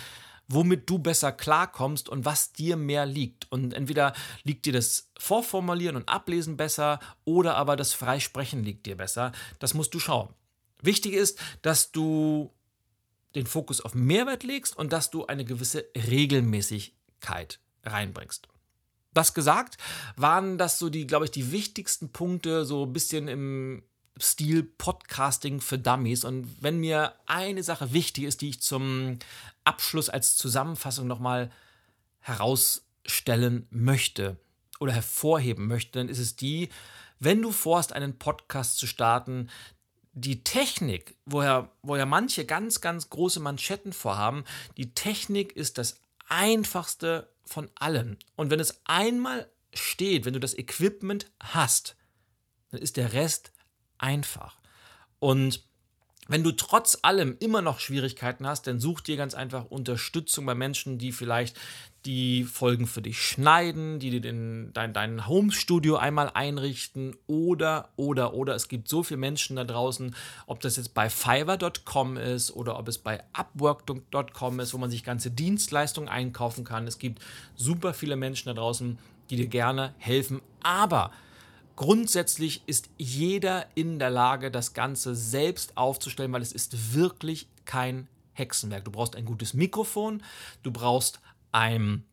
womit 0.48 0.89
du 0.89 1.00
besser 1.00 1.32
klarkommst 1.32 2.10
und 2.10 2.26
was 2.26 2.52
dir 2.54 2.76
mehr 2.76 3.06
liegt. 3.06 3.52
Und 3.52 3.74
entweder 3.74 4.13
liegt 4.44 4.65
dir 4.65 4.74
das 4.74 5.12
Vorformulieren 5.18 5.96
und 5.96 6.10
Ablesen 6.10 6.58
besser 6.58 7.00
oder 7.24 7.56
aber 7.56 7.76
das 7.76 7.94
Freisprechen 7.94 8.63
liegt 8.63 8.86
dir 8.86 8.98
besser. 8.98 9.32
Das 9.60 9.74
musst 9.74 9.94
du 9.94 10.00
schauen. 10.00 10.30
Wichtig 10.82 11.13
ist, 11.13 11.39
dass 11.62 11.92
du 11.92 12.54
den 13.36 13.46
Fokus 13.46 13.82
auf 13.82 13.94
Mehrwert 13.94 14.44
legst 14.44 14.78
und 14.78 14.92
dass 14.92 15.12
du 15.12 15.26
eine 15.26 15.46
gewisse 15.46 15.86
Regelmäßigkeit 15.96 17.60
reinbringst. 17.84 18.48
Das 19.13 19.34
gesagt, 19.34 19.78
waren 20.15 20.58
das 20.58 20.80
so 20.80 20.89
die, 20.89 21.08
glaube 21.08 21.26
ich, 21.26 21.32
die 21.32 21.52
wichtigsten 21.52 22.12
Punkte, 22.12 22.65
so 22.65 22.86
ein 22.86 22.94
bisschen 22.94 23.28
im 23.28 23.84
Stil 24.22 24.63
Podcasting 24.63 25.62
für 25.62 25.80
Dummies. 25.80 26.24
Und 26.24 26.62
wenn 26.62 26.80
mir 26.80 27.13
eine 27.26 27.63
Sache 27.63 27.94
wichtig 27.94 28.26
ist, 28.26 28.42
die 28.42 28.50
ich 28.50 28.62
zum 28.62 29.18
Abschluss 29.63 30.10
als 30.10 30.36
Zusammenfassung 30.36 31.08
nochmal 31.08 31.52
herausstellen 32.20 33.68
möchte 33.72 34.38
oder 34.80 34.94
hervorheben 34.94 35.68
möchte, 35.68 36.00
dann 36.00 36.10
ist 36.10 36.20
es 36.20 36.36
die, 36.36 36.70
wenn 37.20 37.42
du 37.42 37.52
vorhast, 37.52 37.94
einen 37.94 38.18
Podcast 38.18 38.78
zu 38.78 38.88
starten, 38.88 39.50
die 40.19 40.43
Technik, 40.43 41.15
wo 41.25 41.43
ja, 41.43 41.71
wo 41.82 41.95
ja 41.95 42.05
manche 42.05 42.45
ganz, 42.45 42.82
ganz 42.82 43.10
große 43.10 43.39
Manschetten 43.39 43.93
vorhaben, 43.93 44.43
die 44.77 44.93
Technik 44.93 45.55
ist 45.55 45.77
das 45.77 46.01
einfachste 46.27 47.29
von 47.43 47.69
allen. 47.75 48.17
Und 48.36 48.51
wenn 48.51 48.60
es 48.60 48.82
einmal 48.86 49.49
steht, 49.73 50.25
wenn 50.25 50.34
du 50.34 50.39
das 50.39 50.58
Equipment 50.58 51.32
hast, 51.39 51.95
dann 52.71 52.82
ist 52.82 52.97
der 52.97 53.13
Rest 53.13 53.51
einfach. 53.97 54.58
Und 55.19 55.63
wenn 56.27 56.43
du 56.43 56.51
trotz 56.51 56.99
allem 57.01 57.38
immer 57.39 57.63
noch 57.63 57.79
Schwierigkeiten 57.79 58.45
hast, 58.45 58.67
dann 58.67 58.79
such 58.79 59.01
dir 59.01 59.17
ganz 59.17 59.34
einfach 59.34 59.65
Unterstützung 59.65 60.45
bei 60.45 60.53
Menschen, 60.53 60.99
die 60.99 61.12
vielleicht 61.12 61.60
die 62.05 62.43
Folgen 62.43 62.88
für 62.88 63.01
dich 63.01 63.21
schneiden, 63.21 63.99
die 63.99 64.09
dir 64.09 64.21
den, 64.21 64.71
dein, 64.73 64.93
dein 64.93 65.27
Home-Studio 65.27 65.97
einmal 65.97 66.31
einrichten 66.33 67.15
oder, 67.27 67.89
oder, 67.95 68.33
oder. 68.33 68.55
Es 68.55 68.67
gibt 68.67 68.88
so 68.88 69.03
viele 69.03 69.19
Menschen 69.19 69.55
da 69.55 69.63
draußen, 69.63 70.15
ob 70.47 70.59
das 70.62 70.77
jetzt 70.77 70.93
bei 70.93 71.09
Fiverr.com 71.09 72.17
ist 72.17 72.51
oder 72.51 72.79
ob 72.79 72.88
es 72.88 72.97
bei 72.97 73.23
Upwork.com 73.33 74.59
ist, 74.59 74.73
wo 74.73 74.77
man 74.77 74.89
sich 74.89 75.03
ganze 75.03 75.31
Dienstleistungen 75.31 76.09
einkaufen 76.09 76.63
kann. 76.63 76.88
Es 76.88 76.99
gibt 76.99 77.21
super 77.55 77.93
viele 77.93 78.15
Menschen 78.15 78.47
da 78.47 78.53
draußen, 78.53 78.97
die 79.29 79.35
dir 79.35 79.47
gerne 79.47 79.93
helfen. 79.97 80.41
Aber 80.62 81.12
Grundsätzlich 81.79 82.62
ist 82.65 82.89
jeder 82.97 83.65
in 83.73 83.99
der 83.99 84.09
Lage, 84.09 84.51
das 84.51 84.73
Ganze 84.73 85.15
selbst 85.15 85.77
aufzustellen, 85.77 86.33
weil 86.33 86.41
es 86.41 86.51
ist 86.51 86.93
wirklich 86.93 87.47
kein 87.63 88.09
Hexenwerk. 88.33 88.83
Du 88.83 88.91
brauchst 88.91 89.15
ein 89.15 89.23
gutes 89.23 89.53
Mikrofon, 89.53 90.21
du 90.62 90.71
brauchst 90.71 91.21
ein 91.51 92.05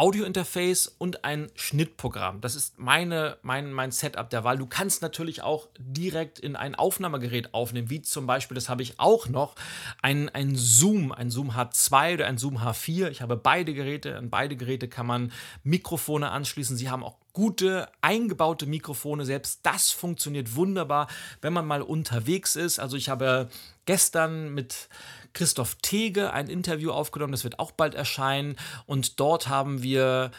Audiointerface 0.00 0.94
und 0.96 1.24
ein 1.26 1.50
Schnittprogramm. 1.56 2.40
Das 2.40 2.54
ist 2.54 2.78
meine, 2.78 3.36
mein, 3.42 3.70
mein 3.70 3.90
Setup 3.90 4.30
der 4.30 4.44
Wahl. 4.44 4.56
Du 4.56 4.64
kannst 4.64 5.02
natürlich 5.02 5.42
auch 5.42 5.68
direkt 5.78 6.38
in 6.38 6.56
ein 6.56 6.74
Aufnahmegerät 6.74 7.52
aufnehmen, 7.52 7.90
wie 7.90 8.00
zum 8.00 8.26
Beispiel, 8.26 8.54
das 8.54 8.70
habe 8.70 8.82
ich 8.82 8.98
auch 8.98 9.28
noch, 9.28 9.56
ein, 10.00 10.30
ein 10.30 10.56
Zoom, 10.56 11.12
ein 11.12 11.30
Zoom 11.30 11.50
H2 11.50 12.14
oder 12.14 12.26
ein 12.28 12.38
Zoom 12.38 12.58
H4. 12.58 13.10
Ich 13.10 13.20
habe 13.20 13.36
beide 13.36 13.74
Geräte. 13.74 14.16
An 14.16 14.30
beide 14.30 14.56
Geräte 14.56 14.88
kann 14.88 15.06
man 15.06 15.32
Mikrofone 15.64 16.30
anschließen. 16.30 16.78
Sie 16.78 16.88
haben 16.88 17.04
auch 17.04 17.18
gute 17.32 17.88
eingebaute 18.00 18.66
Mikrofone. 18.66 19.24
Selbst 19.24 19.60
das 19.62 19.90
funktioniert 19.90 20.56
wunderbar, 20.56 21.08
wenn 21.40 21.52
man 21.52 21.66
mal 21.66 21.82
unterwegs 21.82 22.56
ist. 22.56 22.78
Also 22.78 22.96
ich 22.96 23.08
habe 23.08 23.48
gestern 23.86 24.54
mit 24.54 24.88
Christoph 25.32 25.76
Tege 25.76 26.32
ein 26.32 26.48
Interview 26.48 26.90
aufgenommen, 26.90 27.32
das 27.32 27.44
wird 27.44 27.58
auch 27.58 27.72
bald 27.72 27.94
erscheinen. 27.94 28.56
Und 28.86 29.20
dort 29.20 29.48
haben 29.48 29.82
wir 29.82 30.30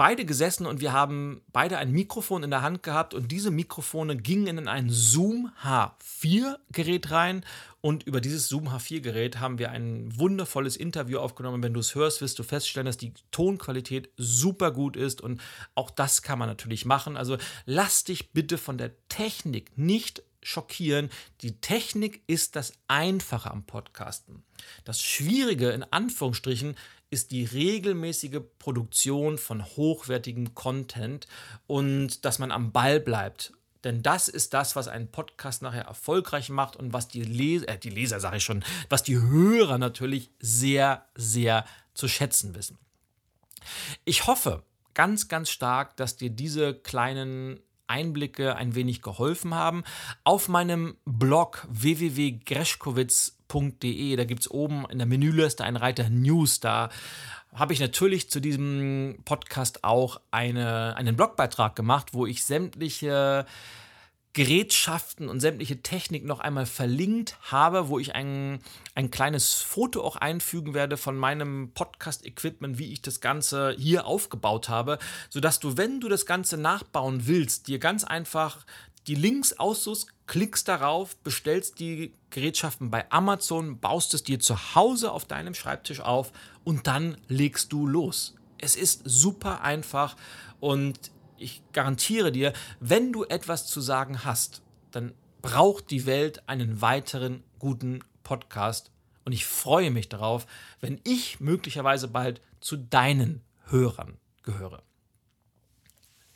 beide 0.00 0.24
gesessen 0.24 0.64
und 0.64 0.80
wir 0.80 0.94
haben 0.94 1.42
beide 1.52 1.76
ein 1.76 1.92
Mikrofon 1.92 2.42
in 2.42 2.48
der 2.48 2.62
Hand 2.62 2.82
gehabt 2.82 3.12
und 3.12 3.30
diese 3.30 3.50
Mikrofone 3.50 4.16
gingen 4.16 4.56
in 4.56 4.66
ein 4.66 4.88
Zoom 4.88 5.52
H4 5.62 6.56
Gerät 6.72 7.10
rein 7.10 7.44
und 7.80 8.02
über 8.02 8.20
dieses 8.20 8.48
Zoom 8.48 8.68
H4 8.68 9.00
Gerät 9.00 9.40
haben 9.40 9.58
wir 9.58 9.70
ein 9.70 10.18
wundervolles 10.18 10.76
Interview 10.76 11.18
aufgenommen. 11.18 11.62
Wenn 11.62 11.74
du 11.74 11.80
es 11.80 11.94
hörst, 11.94 12.20
wirst 12.20 12.38
du 12.38 12.42
feststellen, 12.42 12.86
dass 12.86 12.98
die 12.98 13.14
Tonqualität 13.30 14.10
super 14.16 14.70
gut 14.70 14.96
ist 14.96 15.20
und 15.20 15.40
auch 15.74 15.90
das 15.90 16.22
kann 16.22 16.38
man 16.38 16.48
natürlich 16.48 16.84
machen. 16.84 17.16
Also 17.16 17.38
lass 17.64 18.04
dich 18.04 18.32
bitte 18.32 18.58
von 18.58 18.76
der 18.76 18.92
Technik 19.08 19.76
nicht 19.78 20.22
schockieren. 20.42 21.10
Die 21.42 21.60
Technik 21.60 22.22
ist 22.26 22.56
das 22.56 22.72
Einfache 22.88 23.50
am 23.50 23.64
Podcasten. 23.64 24.44
Das 24.84 25.00
Schwierige 25.02 25.70
in 25.70 25.82
Anführungsstrichen 25.82 26.76
ist 27.10 27.32
die 27.32 27.44
regelmäßige 27.44 28.40
Produktion 28.58 29.36
von 29.36 29.64
hochwertigem 29.64 30.54
Content 30.54 31.26
und 31.66 32.24
dass 32.24 32.38
man 32.38 32.52
am 32.52 32.72
Ball 32.72 33.00
bleibt. 33.00 33.52
Denn 33.84 34.02
das 34.02 34.28
ist 34.28 34.54
das, 34.54 34.76
was 34.76 34.88
einen 34.88 35.10
Podcast 35.10 35.62
nachher 35.62 35.84
erfolgreich 35.84 36.50
macht 36.50 36.76
und 36.76 36.92
was 36.92 37.08
die 37.08 37.22
Leser, 37.22 37.68
äh, 37.68 37.78
die 37.78 37.90
Leser 37.90 38.20
sage 38.20 38.36
ich 38.36 38.44
schon, 38.44 38.64
was 38.88 39.02
die 39.02 39.18
Hörer 39.18 39.78
natürlich 39.78 40.30
sehr, 40.38 41.06
sehr 41.14 41.64
zu 41.94 42.08
schätzen 42.08 42.54
wissen. 42.54 42.78
Ich 44.04 44.26
hoffe 44.26 44.62
ganz, 44.94 45.28
ganz 45.28 45.50
stark, 45.50 45.96
dass 45.96 46.16
dir 46.16 46.30
diese 46.30 46.74
kleinen 46.74 47.60
Einblicke 47.86 48.54
ein 48.56 48.74
wenig 48.74 49.02
geholfen 49.02 49.54
haben. 49.54 49.82
Auf 50.24 50.48
meinem 50.48 50.96
Blog 51.04 51.66
www.greschkowitz.de, 53.50 54.16
da 54.16 54.24
gibt 54.24 54.40
es 54.40 54.50
oben 54.50 54.86
in 54.90 54.98
der 54.98 55.06
Menüliste 55.06 55.64
einen 55.64 55.76
Reiter 55.76 56.08
News. 56.08 56.60
Da 56.60 56.90
habe 57.54 57.72
ich 57.72 57.80
natürlich 57.80 58.30
zu 58.30 58.40
diesem 58.40 59.18
Podcast 59.24 59.84
auch 59.84 60.20
eine, 60.30 60.96
einen 60.96 61.16
Blogbeitrag 61.16 61.74
gemacht, 61.74 62.08
wo 62.12 62.26
ich 62.26 62.44
sämtliche 62.44 63.44
Gerätschaften 64.32 65.28
und 65.28 65.40
sämtliche 65.40 65.82
Technik 65.82 66.24
noch 66.24 66.38
einmal 66.38 66.64
verlinkt 66.64 67.36
habe, 67.50 67.88
wo 67.88 67.98
ich 67.98 68.14
ein, 68.14 68.60
ein 68.94 69.10
kleines 69.10 69.54
Foto 69.54 70.04
auch 70.04 70.14
einfügen 70.14 70.72
werde 70.72 70.96
von 70.96 71.16
meinem 71.16 71.72
Podcast-Equipment, 71.74 72.78
wie 72.78 72.92
ich 72.92 73.02
das 73.02 73.20
Ganze 73.20 73.74
hier 73.76 74.06
aufgebaut 74.06 74.68
habe, 74.68 75.00
sodass 75.30 75.58
du, 75.58 75.76
wenn 75.76 75.98
du 75.98 76.08
das 76.08 76.26
Ganze 76.26 76.58
nachbauen 76.58 77.26
willst, 77.26 77.66
dir 77.66 77.80
ganz 77.80 78.04
einfach 78.04 78.64
die 79.08 79.16
Links 79.16 79.54
aussuchst, 79.54 80.06
klickst 80.30 80.68
darauf, 80.68 81.16
bestellst 81.16 81.80
die 81.80 82.14
Gerätschaften 82.30 82.88
bei 82.88 83.10
Amazon, 83.10 83.80
baust 83.80 84.14
es 84.14 84.22
dir 84.22 84.38
zu 84.38 84.76
Hause 84.76 85.10
auf 85.10 85.24
deinem 85.24 85.54
Schreibtisch 85.54 85.98
auf 85.98 86.30
und 86.62 86.86
dann 86.86 87.16
legst 87.26 87.72
du 87.72 87.84
los. 87.84 88.36
Es 88.58 88.76
ist 88.76 89.02
super 89.04 89.62
einfach 89.62 90.14
und 90.60 91.10
ich 91.36 91.64
garantiere 91.72 92.30
dir, 92.30 92.52
wenn 92.78 93.12
du 93.12 93.24
etwas 93.24 93.66
zu 93.66 93.80
sagen 93.80 94.24
hast, 94.24 94.62
dann 94.92 95.14
braucht 95.42 95.90
die 95.90 96.06
Welt 96.06 96.48
einen 96.48 96.80
weiteren 96.80 97.42
guten 97.58 98.04
Podcast. 98.22 98.92
Und 99.24 99.32
ich 99.32 99.46
freue 99.46 99.90
mich 99.90 100.08
darauf, 100.08 100.46
wenn 100.78 101.00
ich 101.02 101.40
möglicherweise 101.40 102.06
bald 102.06 102.40
zu 102.60 102.76
deinen 102.76 103.42
Hörern 103.64 104.16
gehöre. 104.44 104.84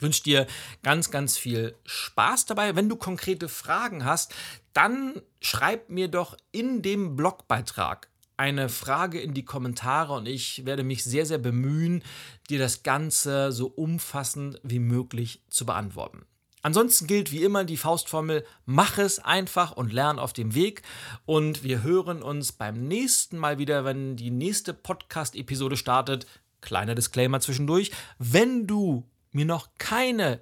Ich 0.04 0.06
wünsche 0.06 0.22
dir 0.22 0.46
ganz, 0.82 1.10
ganz 1.10 1.38
viel 1.38 1.76
Spaß 1.86 2.44
dabei. 2.44 2.76
Wenn 2.76 2.90
du 2.90 2.96
konkrete 2.96 3.48
Fragen 3.48 4.04
hast, 4.04 4.34
dann 4.74 5.22
schreib 5.40 5.88
mir 5.88 6.08
doch 6.08 6.36
in 6.52 6.82
dem 6.82 7.16
Blogbeitrag 7.16 8.10
eine 8.36 8.68
Frage 8.68 9.18
in 9.18 9.32
die 9.32 9.46
Kommentare 9.46 10.12
und 10.12 10.26
ich 10.26 10.66
werde 10.66 10.84
mich 10.84 11.04
sehr, 11.04 11.24
sehr 11.24 11.38
bemühen, 11.38 12.02
dir 12.50 12.58
das 12.58 12.82
Ganze 12.82 13.50
so 13.50 13.68
umfassend 13.68 14.60
wie 14.62 14.78
möglich 14.78 15.40
zu 15.48 15.64
beantworten. 15.64 16.26
Ansonsten 16.60 17.06
gilt 17.06 17.32
wie 17.32 17.42
immer 17.42 17.64
die 17.64 17.78
Faustformel, 17.78 18.44
mach 18.66 18.98
es 18.98 19.20
einfach 19.20 19.72
und 19.72 19.90
lern 19.90 20.18
auf 20.18 20.34
dem 20.34 20.54
Weg. 20.54 20.82
Und 21.24 21.64
wir 21.64 21.82
hören 21.82 22.22
uns 22.22 22.52
beim 22.52 22.86
nächsten 22.86 23.38
Mal 23.38 23.56
wieder, 23.56 23.86
wenn 23.86 24.16
die 24.16 24.30
nächste 24.30 24.74
Podcast-Episode 24.74 25.78
startet. 25.78 26.26
Kleiner 26.60 26.94
Disclaimer 26.94 27.40
zwischendurch. 27.40 27.90
Wenn 28.18 28.66
du 28.66 29.08
mir 29.34 29.44
noch 29.44 29.68
keine 29.78 30.40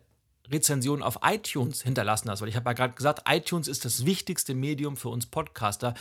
Rezension 0.50 1.02
auf 1.02 1.20
iTunes 1.24 1.82
hinterlassen 1.82 2.30
hast, 2.30 2.40
weil 2.40 2.48
ich 2.48 2.56
habe 2.56 2.70
ja 2.70 2.74
gerade 2.74 2.94
gesagt, 2.94 3.22
iTunes 3.28 3.68
ist 3.68 3.84
das 3.84 4.04
wichtigste 4.04 4.54
Medium 4.54 4.96
für 4.96 5.08
uns 5.08 5.26
Podcaster, 5.26 5.94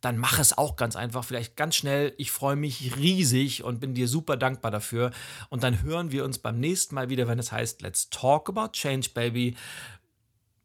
dann 0.00 0.16
mach 0.16 0.38
es 0.38 0.56
auch 0.56 0.76
ganz 0.76 0.96
einfach, 0.96 1.24
vielleicht 1.24 1.56
ganz 1.56 1.74
schnell. 1.74 2.14
Ich 2.18 2.30
freue 2.30 2.56
mich 2.56 2.96
riesig 2.96 3.64
und 3.64 3.80
bin 3.80 3.94
dir 3.94 4.06
super 4.06 4.36
dankbar 4.36 4.70
dafür. 4.70 5.10
Und 5.48 5.64
dann 5.64 5.82
hören 5.82 6.12
wir 6.12 6.24
uns 6.24 6.38
beim 6.38 6.60
nächsten 6.60 6.94
Mal 6.94 7.08
wieder, 7.08 7.26
wenn 7.26 7.38
es 7.38 7.50
heißt, 7.50 7.82
Let's 7.82 8.08
Talk 8.08 8.48
About 8.48 8.72
Change, 8.72 9.08
Baby. 9.12 9.56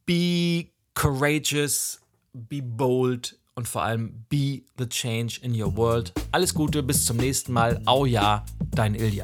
Be 0.06 0.68
courageous, 0.94 2.00
be 2.34 2.62
bold 2.62 3.40
und 3.56 3.68
vor 3.68 3.84
allem 3.84 4.26
be 4.30 4.64
the 4.78 4.88
change 4.88 5.40
in 5.42 5.60
your 5.60 5.76
world. 5.76 6.14
Alles 6.32 6.54
Gute, 6.54 6.84
bis 6.84 7.06
zum 7.06 7.18
nächsten 7.18 7.54
Mal. 7.54 7.82
Au 7.86 8.06
ja, 8.06 8.46
dein 8.72 8.94
Ilja. 8.94 9.24